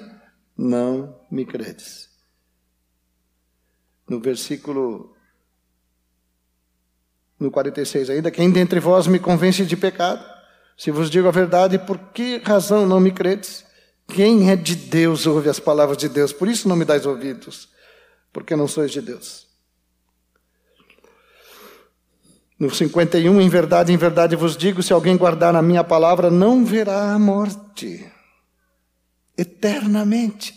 [0.54, 2.10] não me credes.
[4.06, 5.16] No versículo
[7.38, 10.22] no 46 ainda, quem dentre vós me convence de pecado?
[10.76, 13.64] Se vos digo a verdade, por que razão não me credes?
[14.06, 17.70] Quem é de Deus ouve as palavras de Deus, por isso não me dais ouvidos,
[18.30, 19.49] porque não sois de Deus.
[22.60, 26.62] No 51, em verdade, em verdade vos digo: se alguém guardar a minha palavra, não
[26.62, 28.06] verá a morte
[29.34, 30.54] eternamente.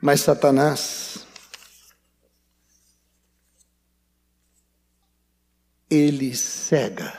[0.00, 1.26] Mas Satanás,
[5.90, 7.12] ele cega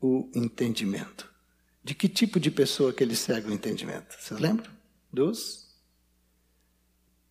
[0.00, 1.30] o entendimento
[1.84, 4.16] De que tipo de pessoa que ele segue o entendimento?
[4.18, 4.72] Vocês lembram?
[5.12, 5.72] Dos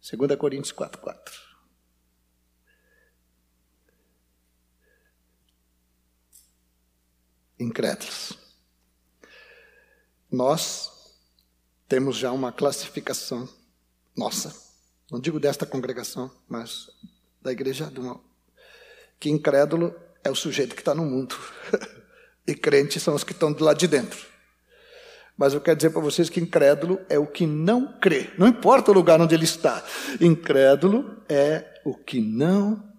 [0.09, 1.44] 2 Coríntios 4, 4.
[7.59, 8.33] Incrédulos.
[10.31, 10.91] Nós
[11.87, 13.47] temos já uma classificação
[14.15, 14.55] nossa,
[15.11, 16.89] não digo desta congregação, mas
[17.41, 18.23] da igreja do mal,
[19.19, 21.35] que incrédulo é o sujeito que está no mundo
[22.47, 24.25] e crentes são os que estão do lado de dentro.
[25.37, 28.29] Mas eu quero dizer para vocês que incrédulo é o que não crê.
[28.37, 29.83] Não importa o lugar onde ele está.
[30.21, 32.94] Incrédulo é o que não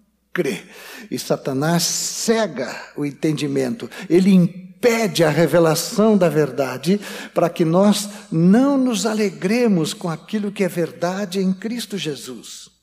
[1.09, 3.89] E Satanás cega o entendimento.
[4.09, 6.99] Ele impede a revelação da verdade
[7.33, 12.77] para que nós não nos alegremos com aquilo que é verdade em Cristo Jesus.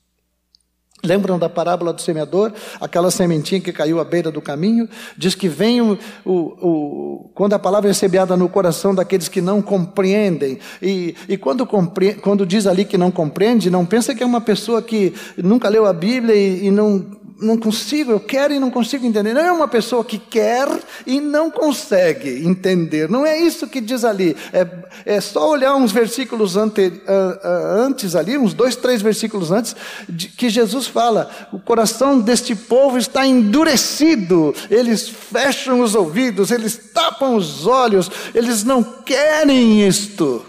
[1.05, 2.51] Lembram da parábola do semeador?
[2.81, 4.89] Aquela sementinha que caiu à beira do caminho?
[5.15, 9.41] Diz que vem o, o, o quando a palavra é semeada no coração daqueles que
[9.41, 10.57] não compreendem.
[10.81, 14.41] E, e quando, compre, quando diz ali que não compreende, não pensa que é uma
[14.41, 17.05] pessoa que nunca leu a Bíblia e, e não
[17.39, 19.33] não consigo, eu quero e não consigo entender.
[19.33, 20.67] Não é uma pessoa que quer
[21.05, 23.09] e não consegue entender.
[23.09, 24.35] Não é isso que diz ali.
[24.53, 24.67] É,
[25.05, 27.01] é só olhar uns versículos ante,
[27.43, 29.75] antes ali, uns dois, três versículos antes,
[30.07, 36.91] de, que Jesus fala: o coração deste povo está endurecido, eles fecham os ouvidos, eles
[36.93, 40.45] tapam os olhos, eles não querem isto.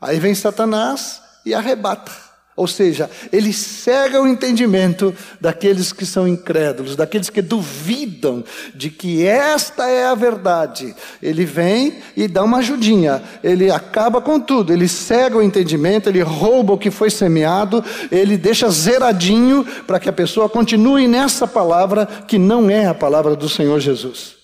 [0.00, 2.25] Aí vem Satanás e arrebata.
[2.56, 8.42] Ou seja, ele cega o entendimento daqueles que são incrédulos, daqueles que duvidam
[8.74, 10.96] de que esta é a verdade.
[11.22, 16.22] Ele vem e dá uma ajudinha, ele acaba com tudo, ele cega o entendimento, ele
[16.22, 22.06] rouba o que foi semeado, ele deixa zeradinho para que a pessoa continue nessa palavra
[22.06, 24.34] que não é a palavra do Senhor Jesus.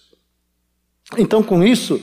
[1.16, 1.98] Então, com isso,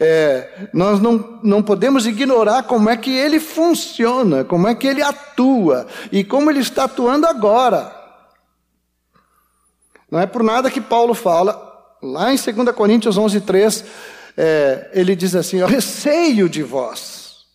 [0.00, 5.02] é, nós não, não podemos ignorar como é que ele funciona, como é que ele
[5.02, 7.94] atua e como ele está atuando agora.
[10.10, 11.60] Não é por nada que Paulo fala,
[12.02, 13.84] lá em 2 Coríntios 11, 3,
[14.36, 17.46] é, ele diz assim: Eu receio de vós,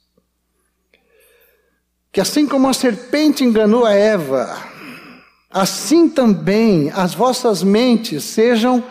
[2.12, 4.58] que assim como a serpente enganou a Eva,
[5.50, 8.84] assim também as vossas mentes sejam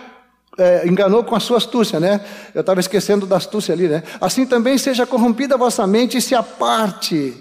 [0.61, 2.21] é, enganou com a sua astúcia, né?
[2.55, 4.03] Eu estava esquecendo da astúcia ali, né?
[4.21, 7.35] Assim também seja corrompida a vossa mente e se aparte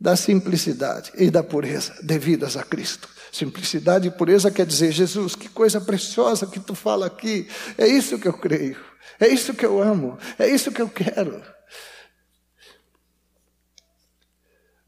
[0.00, 3.08] da simplicidade e da pureza devidas a Cristo.
[3.32, 7.48] Simplicidade e pureza quer dizer, Jesus, que coisa preciosa que tu fala aqui.
[7.76, 8.76] É isso que eu creio.
[9.20, 10.18] É isso que eu amo.
[10.38, 11.42] É isso que eu quero.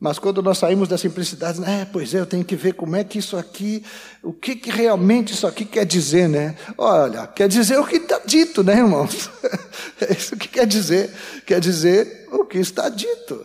[0.00, 3.02] Mas quando nós saímos da simplicidade, é, pois é, eu tenho que ver como é
[3.02, 3.84] que isso aqui,
[4.22, 6.56] o que, que realmente isso aqui quer dizer, né?
[6.76, 9.28] Olha, quer dizer o que está dito, né, irmãos?
[10.00, 11.12] É isso que quer dizer.
[11.44, 13.44] Quer dizer o que está dito.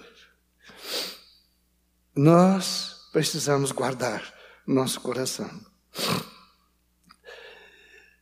[2.15, 4.21] Nós precisamos guardar
[4.67, 5.49] nosso coração.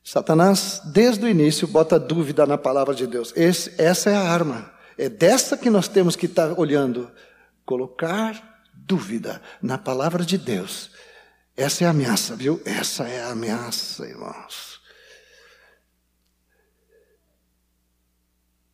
[0.02, 3.34] Satanás, desde o início, bota dúvida na palavra de Deus.
[3.36, 4.72] Esse, essa é a arma.
[4.98, 7.12] É dessa que nós temos que estar olhando
[7.72, 10.92] colocar dúvida na palavra de Deus.
[11.56, 12.62] Essa é a ameaça, viu?
[12.66, 14.82] Essa é a ameaça, irmãos.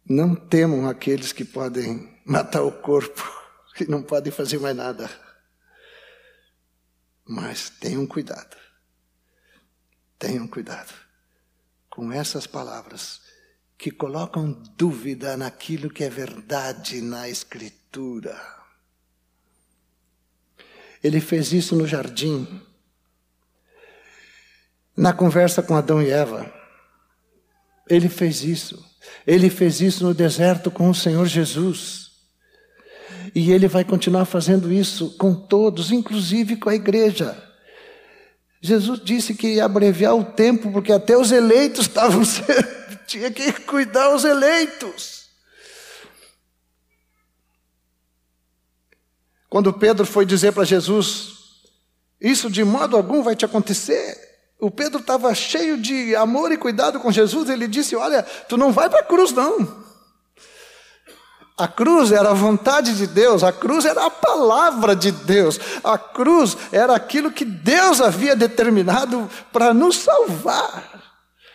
[0.03, 3.23] Não temam aqueles que podem matar o corpo,
[3.75, 5.07] que não podem fazer mais nada.
[7.23, 8.57] Mas tenham cuidado.
[10.17, 10.91] Tenham cuidado
[11.87, 13.21] com essas palavras
[13.77, 18.57] que colocam dúvida naquilo que é verdade na Escritura.
[21.03, 22.47] Ele fez isso no jardim,
[24.95, 26.51] na conversa com Adão e Eva.
[27.89, 28.83] Ele fez isso.
[29.25, 32.07] Ele fez isso no deserto com o Senhor Jesus.
[33.35, 37.37] E ele vai continuar fazendo isso com todos, inclusive com a igreja.
[38.61, 42.23] Jesus disse que ia abreviar o tempo, porque até os eleitos estavam
[43.05, 45.26] tinha que cuidar os eleitos.
[49.49, 51.33] Quando Pedro foi dizer para Jesus:
[52.19, 54.17] Isso de modo algum vai te acontecer.
[54.59, 57.49] O Pedro estava cheio de amor e cuidado com Jesus.
[57.49, 59.85] Ele disse: Olha, tu não vai para a cruz, não.
[61.57, 65.97] A cruz era a vontade de Deus, a cruz era a palavra de Deus, a
[65.97, 71.01] cruz era aquilo que Deus havia determinado para nos salvar.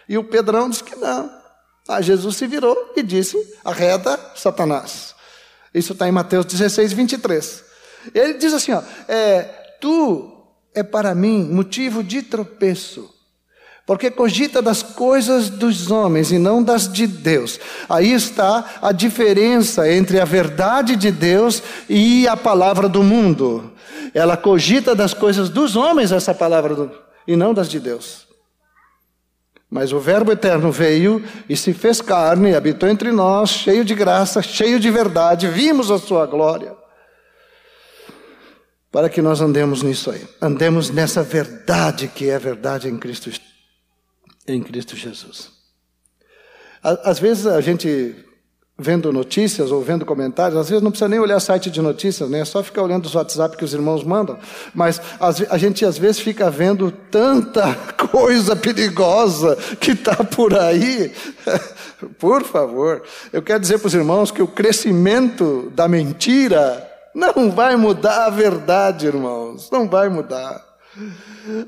[0.09, 1.30] E o Pedrão disse que não.
[1.88, 5.14] Ah, Jesus se virou e disse: arreda Satanás.
[5.72, 7.72] Isso está em Mateus 16, 23.
[8.14, 10.30] Ele diz assim: ó, é, Tu
[10.72, 13.11] é para mim motivo de tropeço,
[13.84, 17.59] porque cogita das coisas dos homens e não das de Deus.
[17.88, 23.72] Aí está a diferença entre a verdade de Deus e a palavra do mundo.
[24.14, 26.90] Ela cogita das coisas dos homens, essa palavra, do,
[27.26, 28.28] e não das de Deus.
[29.68, 34.40] Mas o Verbo eterno veio e se fez carne, habitou entre nós, cheio de graça,
[34.42, 36.82] cheio de verdade, vimos a sua glória.
[38.93, 43.30] Para que nós andemos nisso aí, andemos nessa verdade que é verdade em Cristo
[44.47, 45.51] em Cristo Jesus.
[46.82, 48.14] Às vezes a gente
[48.78, 52.40] vendo notícias ou vendo comentários, às vezes não precisa nem olhar site de notícias, né?
[52.40, 54.38] é só ficar olhando os WhatsApp que os irmãos mandam,
[54.74, 57.74] mas a gente às vezes fica vendo tanta
[58.11, 61.12] coisa perigosa que está por aí.
[62.18, 63.01] Por favor,
[63.32, 68.30] eu quero dizer para os irmãos que o crescimento da mentira não vai mudar a
[68.30, 70.72] verdade, irmãos, não vai mudar.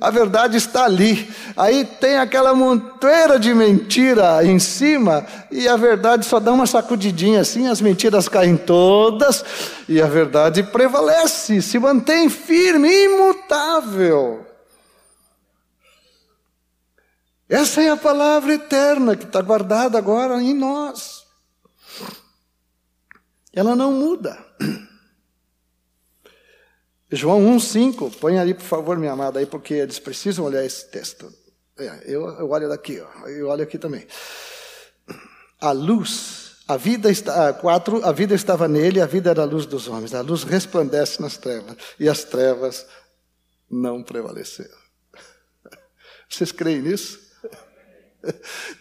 [0.01, 1.33] A verdade está ali.
[1.57, 7.41] Aí tem aquela monteira de mentira em cima e a verdade só dá uma sacudidinha
[7.41, 9.45] assim, as mentiras caem todas
[9.89, 14.47] e a verdade prevalece, se mantém firme, imutável.
[17.49, 21.25] Essa é a palavra eterna que está guardada agora em nós.
[23.53, 24.39] Ela não muda.
[27.15, 31.33] João 1,5, põe ali, por favor, minha amada, aí, porque eles precisam olhar esse texto.
[31.79, 34.07] É, eu, eu olho daqui, ó, eu olho aqui também.
[35.61, 39.67] A luz, a vida está, quatro, a vida estava nele, a vida era a luz
[39.67, 40.15] dos homens.
[40.15, 42.87] A luz resplandece nas trevas, e as trevas
[43.71, 44.79] não prevaleceram.
[46.29, 47.21] Vocês creem nisso?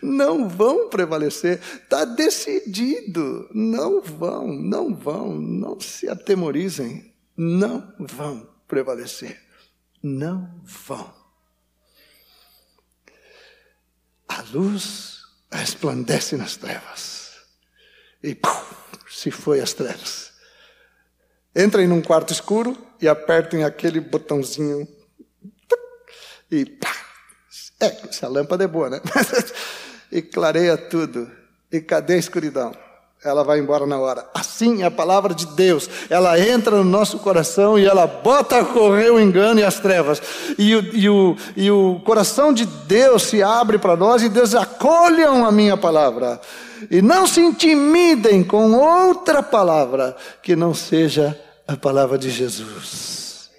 [0.02, 3.50] Não vão prevalecer, está decidido.
[3.54, 9.42] Não vão, não vão, não se atemorizem não vão prevalecer.
[10.02, 11.14] Não vão.
[14.28, 15.22] A luz
[15.52, 17.38] resplandece nas trevas.
[18.22, 18.50] E pum,
[19.10, 20.34] se foi as trevas.
[21.56, 24.88] Entrem num quarto escuro e apertem aquele botãozinho.
[26.50, 26.96] E pá,
[27.80, 29.02] é, essa lâmpada é boa, né?
[30.12, 31.32] e clareia tudo.
[31.72, 32.76] E cadê a escuridão?
[33.24, 34.28] Ela vai embora na hora.
[34.34, 35.90] Assim é a palavra de Deus.
[36.10, 40.22] Ela entra no nosso coração e ela bota a correr o engano e as trevas.
[40.58, 44.54] E o, e o, e o coração de Deus se abre para nós e Deus
[44.54, 46.42] acolham a minha palavra.
[46.92, 53.50] E não se intimidem com outra palavra que não seja a palavra de Jesus.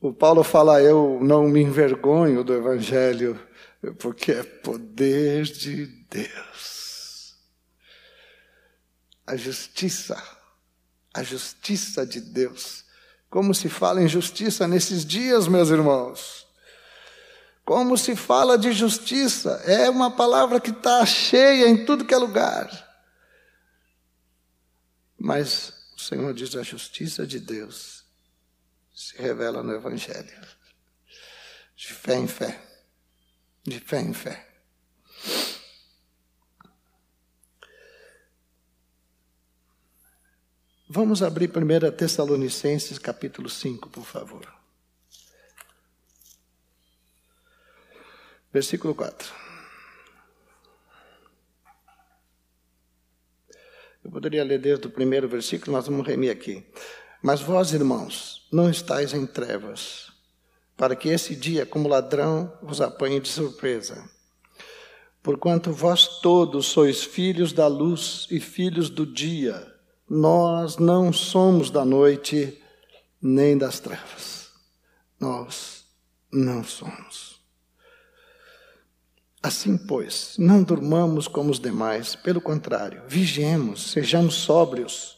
[0.00, 3.38] O Paulo fala: Eu não me envergonho do Evangelho
[3.94, 7.36] porque é poder de Deus.
[9.26, 10.22] A justiça,
[11.12, 12.84] a justiça de Deus.
[13.28, 16.46] Como se fala em justiça nesses dias, meus irmãos?
[17.64, 19.62] Como se fala de justiça?
[19.64, 22.70] É uma palavra que está cheia em tudo que é lugar.
[25.18, 28.04] Mas o Senhor diz: a justiça de Deus
[28.94, 30.40] se revela no Evangelho,
[31.74, 32.75] de fé em fé
[33.66, 34.46] de fé em fé.
[40.88, 44.46] Vamos abrir 1 Tessalonicenses capítulo 5, por favor.
[48.52, 49.34] Versículo 4.
[54.04, 56.64] Eu poderia ler desde o primeiro versículo, nós vamos remir aqui.
[57.20, 60.05] Mas vós, irmãos, não estáis em trevas
[60.76, 64.08] para que esse dia, como ladrão, vos apanhe de surpresa.
[65.22, 69.74] Porquanto vós todos sois filhos da luz e filhos do dia,
[70.08, 72.62] nós não somos da noite
[73.20, 74.50] nem das trevas.
[75.18, 75.84] Nós
[76.30, 77.40] não somos.
[79.42, 85.16] Assim, pois, não durmamos como os demais, pelo contrário, vigiemos, sejamos sóbrios.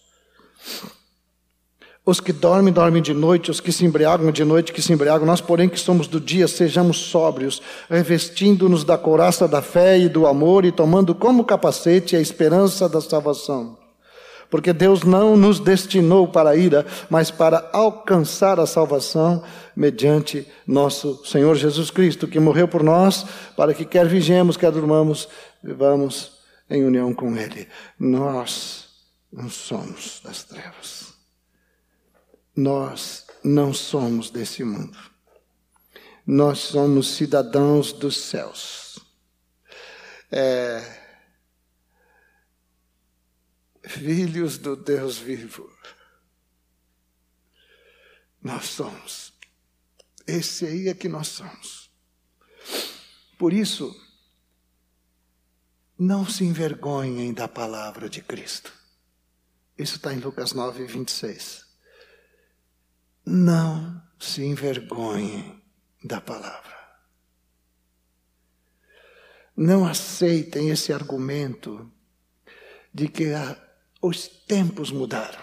[2.09, 5.26] Os que dormem, dormem de noite, os que se embriagam de noite, que se embriagam.
[5.26, 10.26] Nós, porém, que somos do dia, sejamos sóbrios, revestindo-nos da couraça da fé e do
[10.26, 13.76] amor e tomando como capacete a esperança da salvação.
[14.48, 19.42] Porque Deus não nos destinou para a ira, mas para alcançar a salvação
[19.76, 25.28] mediante nosso Senhor Jesus Cristo, que morreu por nós, para que quer vigiemos, quer durmamos,
[25.62, 26.38] vivamos
[26.70, 27.68] em união com Ele.
[28.00, 28.86] Nós
[29.30, 30.97] não somos das trevas.
[32.59, 34.98] Nós não somos desse mundo.
[36.26, 38.98] Nós somos cidadãos dos céus.
[40.28, 40.82] É,
[43.84, 45.72] filhos do Deus vivo.
[48.42, 49.32] Nós somos.
[50.26, 51.92] Esse aí é que nós somos.
[53.38, 53.94] Por isso,
[55.96, 58.72] não se envergonhem da palavra de Cristo.
[59.78, 61.67] Isso está em Lucas 9, 26.
[63.31, 65.62] Não se envergonhem
[66.03, 66.79] da palavra.
[69.55, 71.93] Não aceitem esse argumento
[72.93, 73.55] de que a,
[74.01, 75.43] os tempos mudaram.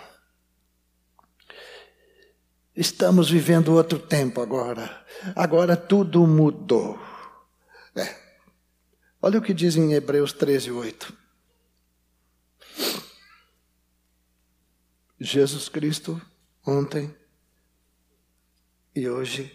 [2.76, 5.06] Estamos vivendo outro tempo agora.
[5.36, 7.00] Agora tudo mudou.
[7.96, 8.20] É.
[9.22, 11.16] Olha o que diz em Hebreus 13, 8.
[15.20, 16.20] Jesus Cristo,
[16.66, 17.16] ontem
[18.96, 19.52] e hoje,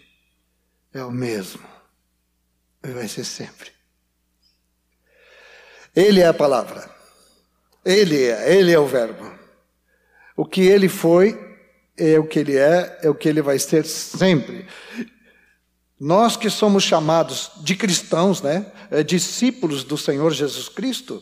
[0.93, 1.61] é o mesmo.
[2.83, 3.71] E vai ser sempre.
[5.95, 6.89] Ele é a palavra.
[7.83, 9.31] Ele é, ele é o verbo.
[10.37, 11.39] O que ele foi
[11.97, 14.67] é o que ele é, é o que ele vai ser sempre.
[15.99, 21.21] Nós que somos chamados de cristãos, né, é, discípulos do Senhor Jesus Cristo,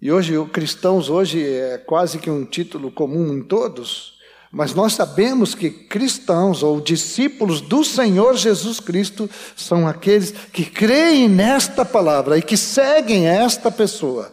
[0.00, 4.15] e hoje o cristãos hoje é quase que um título comum em todos,
[4.50, 11.28] mas nós sabemos que cristãos ou discípulos do Senhor Jesus Cristo são aqueles que creem
[11.28, 14.32] nesta palavra e que seguem esta pessoa.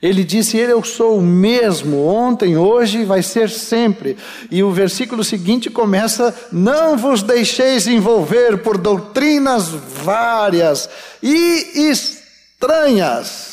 [0.00, 4.16] Ele disse: Eu sou o mesmo, ontem, hoje, vai ser sempre.
[4.50, 10.88] E o versículo seguinte começa: Não vos deixeis envolver por doutrinas várias
[11.22, 13.51] e estranhas.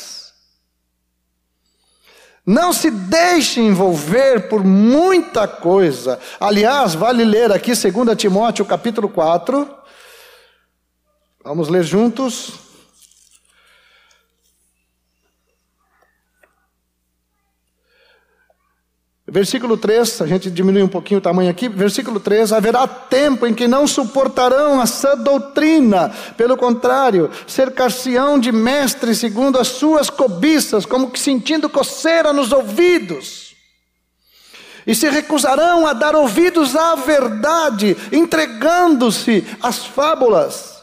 [2.50, 6.18] Não se deixe envolver por muita coisa.
[6.40, 9.72] Aliás, vale ler aqui 2 Timóteo capítulo 4.
[11.44, 12.54] Vamos ler juntos.
[19.30, 21.68] Versículo 3, a gente diminui um pouquinho o tamanho aqui.
[21.68, 28.50] Versículo 3: Haverá tempo em que não suportarão a sã doutrina, pelo contrário, cercar-se-ão de
[28.50, 33.54] mestres segundo as suas cobiças, como que sentindo coceira nos ouvidos.
[34.84, 40.82] E se recusarão a dar ouvidos à verdade, entregando-se às fábulas.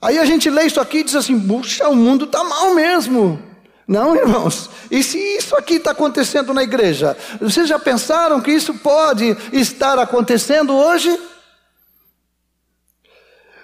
[0.00, 3.53] Aí a gente lê isso aqui e diz assim: puxa, o mundo está mal mesmo.
[3.86, 4.70] Não, irmãos.
[4.90, 9.98] E se isso aqui está acontecendo na igreja, vocês já pensaram que isso pode estar
[9.98, 11.20] acontecendo hoje?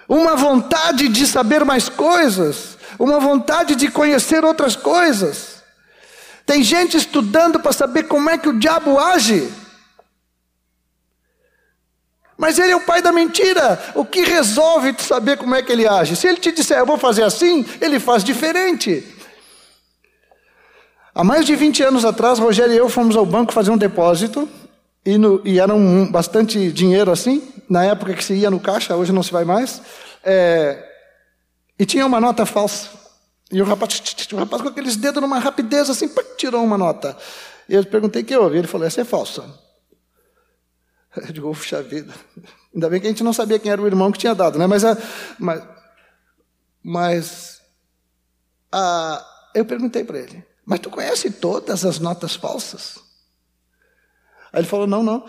[0.07, 5.63] Uma vontade de saber mais coisas, uma vontade de conhecer outras coisas.
[6.45, 9.51] Tem gente estudando para saber como é que o diabo age.
[12.37, 13.79] Mas ele é o pai da mentira.
[13.95, 16.15] O que resolve saber como é que ele age?
[16.15, 19.20] Se ele te disser, eu vou fazer assim, ele faz diferente.
[21.13, 24.47] Há mais de 20 anos atrás, Rogério e eu fomos ao banco fazer um depósito,
[25.05, 28.95] e, no, e era um, bastante dinheiro assim, na época que se ia no caixa,
[28.95, 29.81] hoje não se vai mais,
[30.23, 30.81] é,
[31.77, 32.89] e tinha uma nota falsa.
[33.51, 34.01] E o rapaz,
[34.31, 37.17] o rapaz com aqueles dedos numa rapidez assim, tirou uma nota.
[37.67, 39.43] E eu perguntei o que houve, ele falou, essa é falsa.
[41.17, 42.13] Eu digo, puxa vida.
[42.73, 44.65] Ainda bem que a gente não sabia quem era o irmão que tinha dado, né?
[44.65, 44.81] Mas,
[45.37, 45.61] mas,
[46.81, 47.61] mas
[48.71, 49.21] a,
[49.53, 50.41] eu perguntei para ele,
[50.71, 52.95] mas tu conhece todas as notas falsas?
[54.53, 55.25] Aí ele falou: Não, não.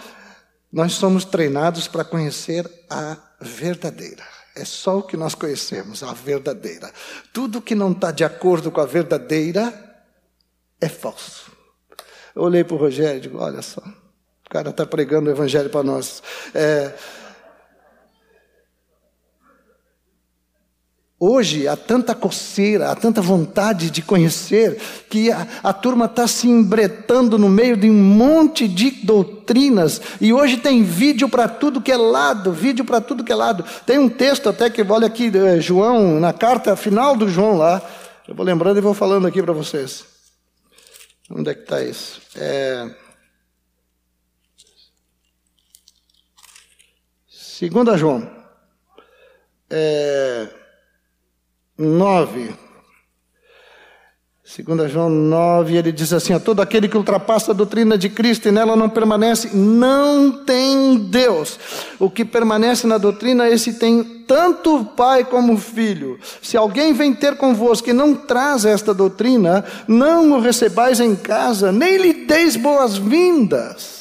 [0.72, 4.22] Nós somos treinados para conhecer a verdadeira.
[4.54, 6.92] É só o que nós conhecemos, a verdadeira.
[7.32, 9.74] Tudo que não está de acordo com a verdadeira
[10.80, 11.50] é falso.
[12.36, 13.82] Eu olhei para o Rogério e digo: Olha só,
[14.46, 16.22] o cara está pregando o evangelho para nós.
[16.54, 16.96] É,
[21.24, 24.76] Hoje há tanta coceira, há tanta vontade de conhecer,
[25.08, 30.32] que a, a turma está se embretando no meio de um monte de doutrinas, e
[30.32, 33.64] hoje tem vídeo para tudo que é lado, vídeo para tudo que é lado.
[33.86, 37.80] Tem um texto até que, olha aqui, é, João, na carta final do João lá,
[38.26, 40.04] eu vou lembrando e vou falando aqui para vocês.
[41.30, 42.20] Onde é que está isso?
[42.34, 42.90] É...
[47.30, 48.28] Segunda João.
[49.70, 50.61] É...
[51.76, 52.54] 9.
[54.44, 58.48] Segundo João 9, ele diz assim: a todo aquele que ultrapassa a doutrina de Cristo
[58.48, 61.58] e nela não permanece, não tem Deus.
[61.98, 66.18] O que permanece na doutrina, esse tem tanto o Pai como o Filho.
[66.42, 71.70] Se alguém vem ter convosco e não traz esta doutrina, não o recebais em casa,
[71.70, 73.91] nem lhe deis boas-vindas.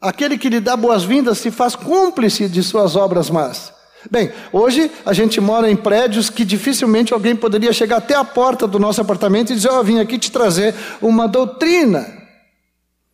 [0.00, 3.72] Aquele que lhe dá boas-vindas se faz cúmplice de suas obras más.
[4.10, 8.66] Bem, hoje a gente mora em prédios que dificilmente alguém poderia chegar até a porta
[8.66, 12.06] do nosso apartamento e dizer: Ó, oh, vim aqui te trazer uma doutrina.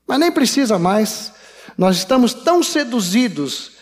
[0.06, 1.32] Mas nem precisa mais.
[1.76, 3.72] Nós estamos tão seduzidos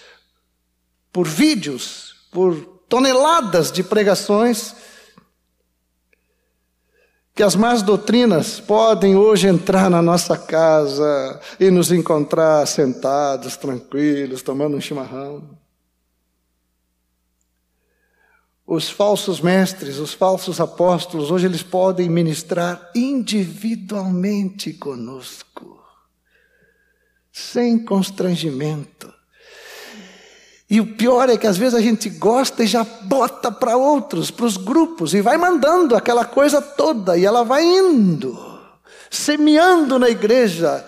[1.12, 2.54] por vídeos, por
[2.88, 4.74] toneladas de pregações,
[7.34, 14.40] que as más doutrinas podem hoje entrar na nossa casa e nos encontrar sentados, tranquilos,
[14.40, 15.58] tomando um chimarrão.
[18.64, 25.82] Os falsos mestres, os falsos apóstolos, hoje eles podem ministrar individualmente conosco,
[27.32, 29.12] sem constrangimento.
[30.74, 34.32] E o pior é que às vezes a gente gosta e já bota para outros,
[34.32, 38.36] para os grupos, e vai mandando aquela coisa toda, e ela vai indo,
[39.08, 40.84] semeando na igreja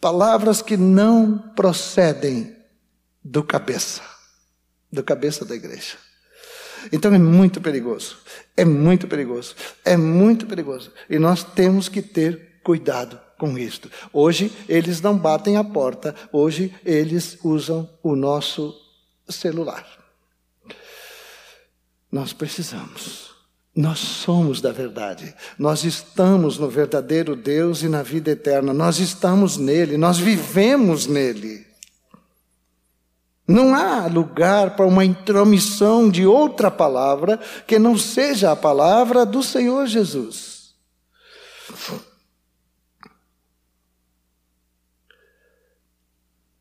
[0.00, 2.56] palavras que não procedem
[3.22, 4.00] do cabeça,
[4.90, 5.98] do cabeça da igreja.
[6.90, 8.16] Então é muito perigoso,
[8.56, 9.54] é muito perigoso,
[9.84, 10.90] é muito perigoso.
[11.10, 13.90] E nós temos que ter cuidado com isto.
[14.14, 18.88] Hoje eles não batem a porta, hoje eles usam o nosso
[19.30, 19.86] celular.
[22.10, 23.30] Nós precisamos.
[23.74, 25.34] Nós somos da verdade.
[25.58, 28.72] Nós estamos no verdadeiro Deus e na vida eterna.
[28.72, 31.66] Nós estamos nele, nós vivemos nele.
[33.46, 39.42] Não há lugar para uma intromissão de outra palavra que não seja a palavra do
[39.42, 40.74] Senhor Jesus.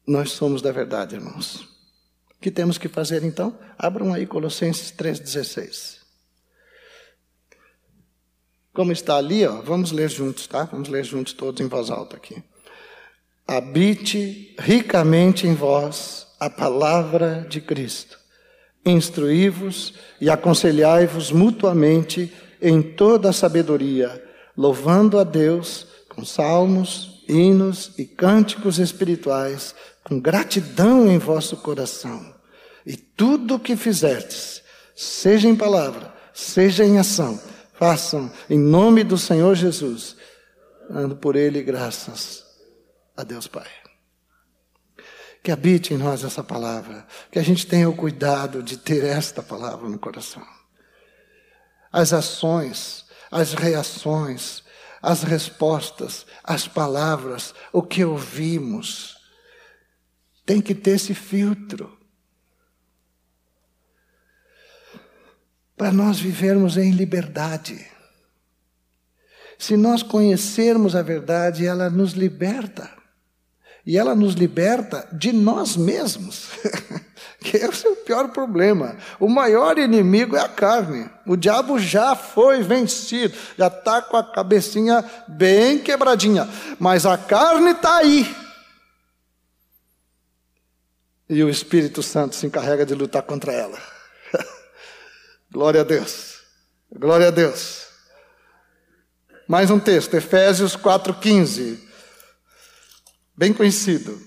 [0.06, 1.69] Nós somos da verdade, irmãos.
[2.40, 3.60] O que temos que fazer então?
[3.78, 6.00] Abram aí Colossenses 3,16.
[8.74, 10.64] Como está ali, ó, vamos ler juntos, tá?
[10.64, 12.42] Vamos ler juntos todos em voz alta aqui.
[13.46, 18.18] Habite ricamente em vós a palavra de Cristo.
[18.86, 24.24] Instruí-vos e aconselhai-vos mutuamente em toda a sabedoria,
[24.56, 29.76] louvando a Deus com salmos, hinos e cânticos espirituais,
[30.10, 32.36] com gratidão em vosso coração.
[32.86, 34.64] E tudo o que fizerdes,
[34.96, 37.40] seja em palavra, seja em ação,
[37.74, 40.18] façam em nome do Senhor Jesus,
[40.90, 42.44] dando por ele graças
[43.16, 43.68] a Deus Pai
[45.42, 49.42] que habite em nós essa palavra, que a gente tenha o cuidado de ter esta
[49.42, 50.46] palavra no coração.
[51.92, 54.64] As ações, as reações,
[55.02, 59.19] as respostas, as palavras, o que ouvimos,
[60.50, 61.96] tem que ter esse filtro.
[65.78, 67.86] Para nós vivermos em liberdade.
[69.60, 72.90] Se nós conhecermos a verdade, ela nos liberta.
[73.86, 76.50] E ela nos liberta de nós mesmos,
[77.42, 78.98] que é o seu pior problema.
[79.20, 81.08] O maior inimigo é a carne.
[81.28, 87.70] O diabo já foi vencido, já está com a cabecinha bem quebradinha, mas a carne
[87.70, 88.49] está aí.
[91.30, 93.80] E o Espírito Santo se encarrega de lutar contra ela.
[95.52, 96.42] Glória a Deus.
[96.92, 97.88] Glória a Deus.
[99.48, 101.90] Mais um texto, Efésios 4,15
[103.40, 104.20] bem conhecido.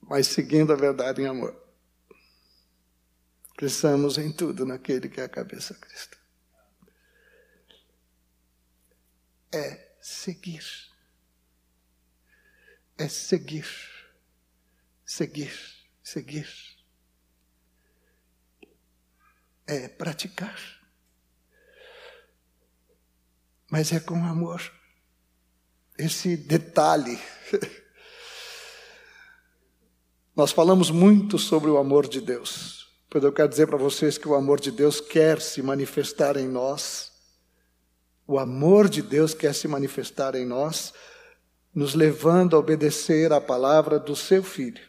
[0.00, 1.54] Mas seguindo a verdade em amor.
[3.58, 6.15] Cresçamos em tudo naquele que é a cabeça Cristo.
[9.56, 10.64] É seguir.
[12.98, 13.66] É seguir.
[15.04, 15.52] Seguir.
[16.02, 16.76] Seguir
[19.66, 20.56] é praticar.
[23.68, 24.62] Mas é com amor.
[25.98, 27.18] Esse detalhe.
[30.36, 32.94] Nós falamos muito sobre o amor de Deus.
[33.08, 36.46] Pois eu quero dizer para vocês que o amor de Deus quer se manifestar em
[36.46, 37.10] nós.
[38.26, 40.92] O amor de Deus quer se manifestar em nós,
[41.74, 44.82] nos levando a obedecer à palavra do seu Filho.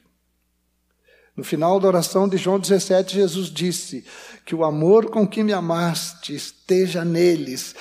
[1.36, 4.04] No final da oração de João 17, Jesus disse
[4.44, 7.76] que o amor com que me amaste esteja neles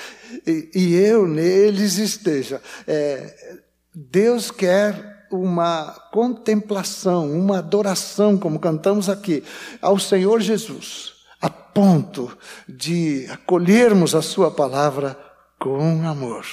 [0.46, 2.60] e, e eu neles esteja.
[2.86, 3.62] É,
[3.94, 9.42] Deus quer uma contemplação, uma adoração, como cantamos aqui,
[9.80, 12.36] ao Senhor Jesus, a ponto
[12.68, 15.25] de acolhermos a Sua palavra
[15.58, 16.46] com amor,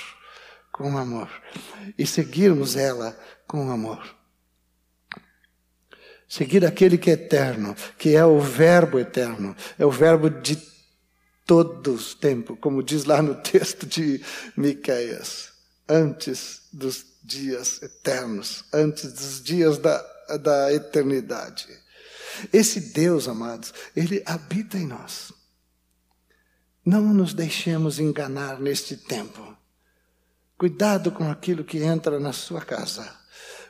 [0.71, 1.29] com amor,
[1.97, 4.03] e seguirmos ela com amor.
[6.27, 10.57] Seguir aquele que é eterno, que é o Verbo eterno, é o Verbo de
[11.45, 14.19] todos os tempos, como diz lá no texto de
[14.57, 15.51] Miqueias,
[15.87, 20.01] antes dos dias eternos, antes dos dias da,
[20.41, 21.67] da eternidade.
[22.51, 25.31] Esse Deus, amados, ele habita em nós.
[26.85, 29.55] Não nos deixemos enganar neste tempo.
[30.57, 33.23] Cuidado com aquilo que entra na sua casa.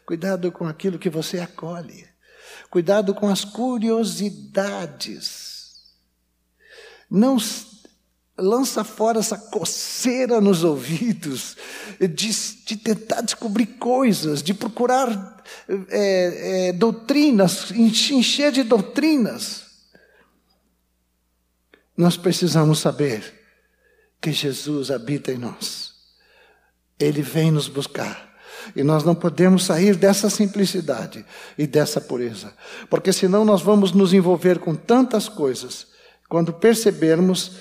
[0.06, 2.06] Cuidado com aquilo que você acolhe.
[2.70, 5.54] Cuidado com as curiosidades.
[7.10, 7.38] Não
[8.38, 11.56] lança fora essa coceira nos ouvidos
[12.00, 12.32] de,
[12.66, 15.44] de tentar descobrir coisas, de procurar
[15.90, 19.63] é, é, doutrinas, encher de doutrinas.
[21.96, 23.42] Nós precisamos saber
[24.20, 25.94] que Jesus habita em nós.
[27.00, 28.34] Ele vem nos buscar.
[28.76, 31.26] E nós não podemos sair dessa simplicidade
[31.58, 32.54] e dessa pureza,
[32.90, 35.88] porque senão nós vamos nos envolver com tantas coisas,
[36.30, 37.58] quando percebermos,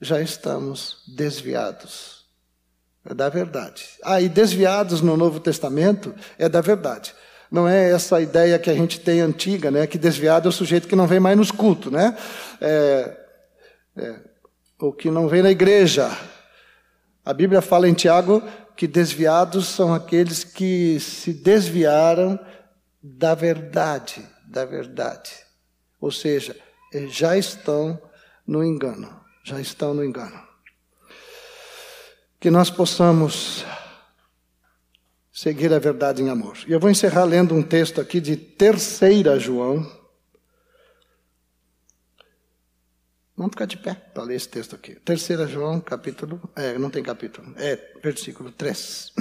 [0.00, 2.24] já estamos desviados.
[3.08, 3.84] É da verdade.
[4.02, 7.14] Ah, e desviados no Novo Testamento é da verdade.
[7.50, 9.86] Não é essa ideia que a gente tem antiga, né?
[9.86, 12.16] Que desviado é o sujeito que não vem mais nos cultos, né?
[12.60, 13.16] É,
[13.96, 14.20] é,
[14.78, 16.10] ou que não vem na igreja.
[17.24, 18.42] A Bíblia fala em Tiago
[18.76, 22.38] que desviados são aqueles que se desviaram
[23.02, 25.32] da verdade, da verdade.
[26.00, 26.54] Ou seja,
[27.08, 28.00] já estão
[28.46, 29.08] no engano,
[29.42, 30.40] já estão no engano.
[32.38, 33.64] Que nós possamos
[35.32, 36.56] seguir a verdade em amor.
[36.66, 39.86] E eu vou encerrar lendo um texto aqui de Terceira João,
[43.36, 44.94] Vamos ficar de pé para ler esse texto aqui.
[44.94, 46.40] Terceira João, capítulo.
[46.56, 47.52] É, não tem capítulo.
[47.56, 49.12] É, versículo 3.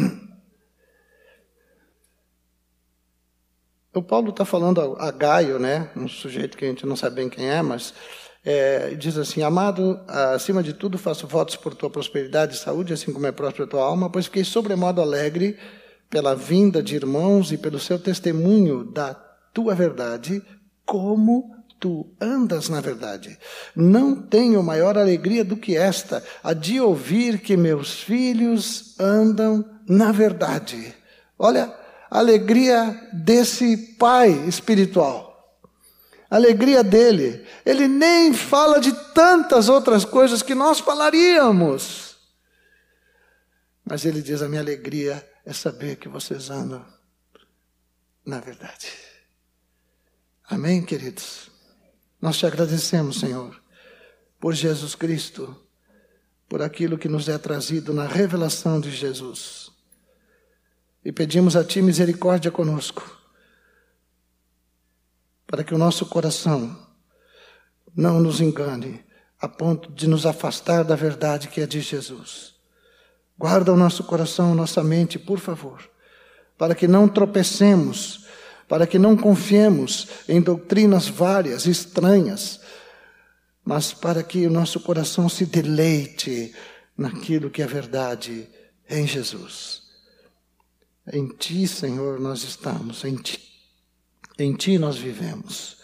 [3.93, 5.89] O Paulo está falando a Gaio, né?
[5.95, 7.93] Um sujeito que a gente não sabe bem quem é, mas
[8.43, 13.13] é, diz assim: Amado, acima de tudo faço votos por tua prosperidade e saúde, assim
[13.13, 15.57] como é próspera tua alma, pois fiquei sobremodo alegre
[16.09, 19.13] pela vinda de irmãos e pelo seu testemunho da
[19.53, 20.41] tua verdade,
[20.85, 21.55] como
[21.85, 23.37] tu andas na verdade.
[23.75, 30.11] Não tenho maior alegria do que esta, a de ouvir que meus filhos andam na
[30.11, 30.95] verdade.
[31.37, 31.71] Olha,
[32.09, 35.61] a alegria desse pai espiritual.
[36.27, 37.45] Alegria dele.
[37.63, 42.17] Ele nem fala de tantas outras coisas que nós falaríamos.
[43.87, 46.83] Mas ele diz: A minha alegria é saber que vocês andam
[48.25, 48.91] na verdade.
[50.49, 51.53] Amém, queridos?
[52.25, 53.55] Nós te agradecemos, Senhor,
[54.39, 55.55] por Jesus Cristo,
[56.49, 59.69] por aquilo que nos é trazido na revelação de Jesus.
[61.03, 63.15] E pedimos a Ti misericórdia conosco,
[65.45, 66.75] para que o nosso coração
[67.95, 69.05] não nos engane
[69.39, 72.55] a ponto de nos afastar da verdade que é de Jesus.
[73.37, 75.87] Guarda o nosso coração, nossa mente, por favor,
[76.57, 78.24] para que não tropecemos
[78.67, 82.59] para que não confiemos em doutrinas várias, estranhas,
[83.63, 86.53] mas para que o nosso coração se deleite
[86.97, 88.47] naquilo que é verdade
[88.89, 89.83] em Jesus.
[91.11, 93.39] Em Ti, Senhor, nós estamos, em Ti,
[94.37, 95.77] em Ti nós vivemos.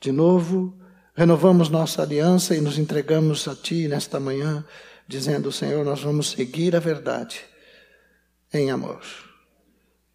[0.00, 0.74] De novo,
[1.14, 4.64] renovamos nossa aliança e nos entregamos a Ti nesta manhã,
[5.06, 7.40] dizendo: Senhor, nós vamos seguir a verdade
[8.52, 9.02] em amor.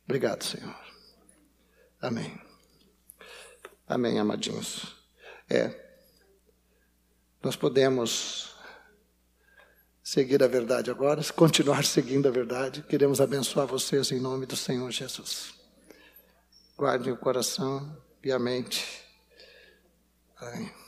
[0.05, 0.86] Obrigado, Senhor.
[2.01, 2.39] Amém.
[3.87, 4.95] Amém, amadinhos.
[5.49, 5.87] É.
[7.41, 8.55] Nós podemos
[10.03, 12.83] seguir a verdade agora, continuar seguindo a verdade.
[12.83, 15.53] Queremos abençoar vocês em nome do Senhor Jesus.
[16.77, 18.85] Guardem o coração e a mente.
[20.37, 20.86] Amém.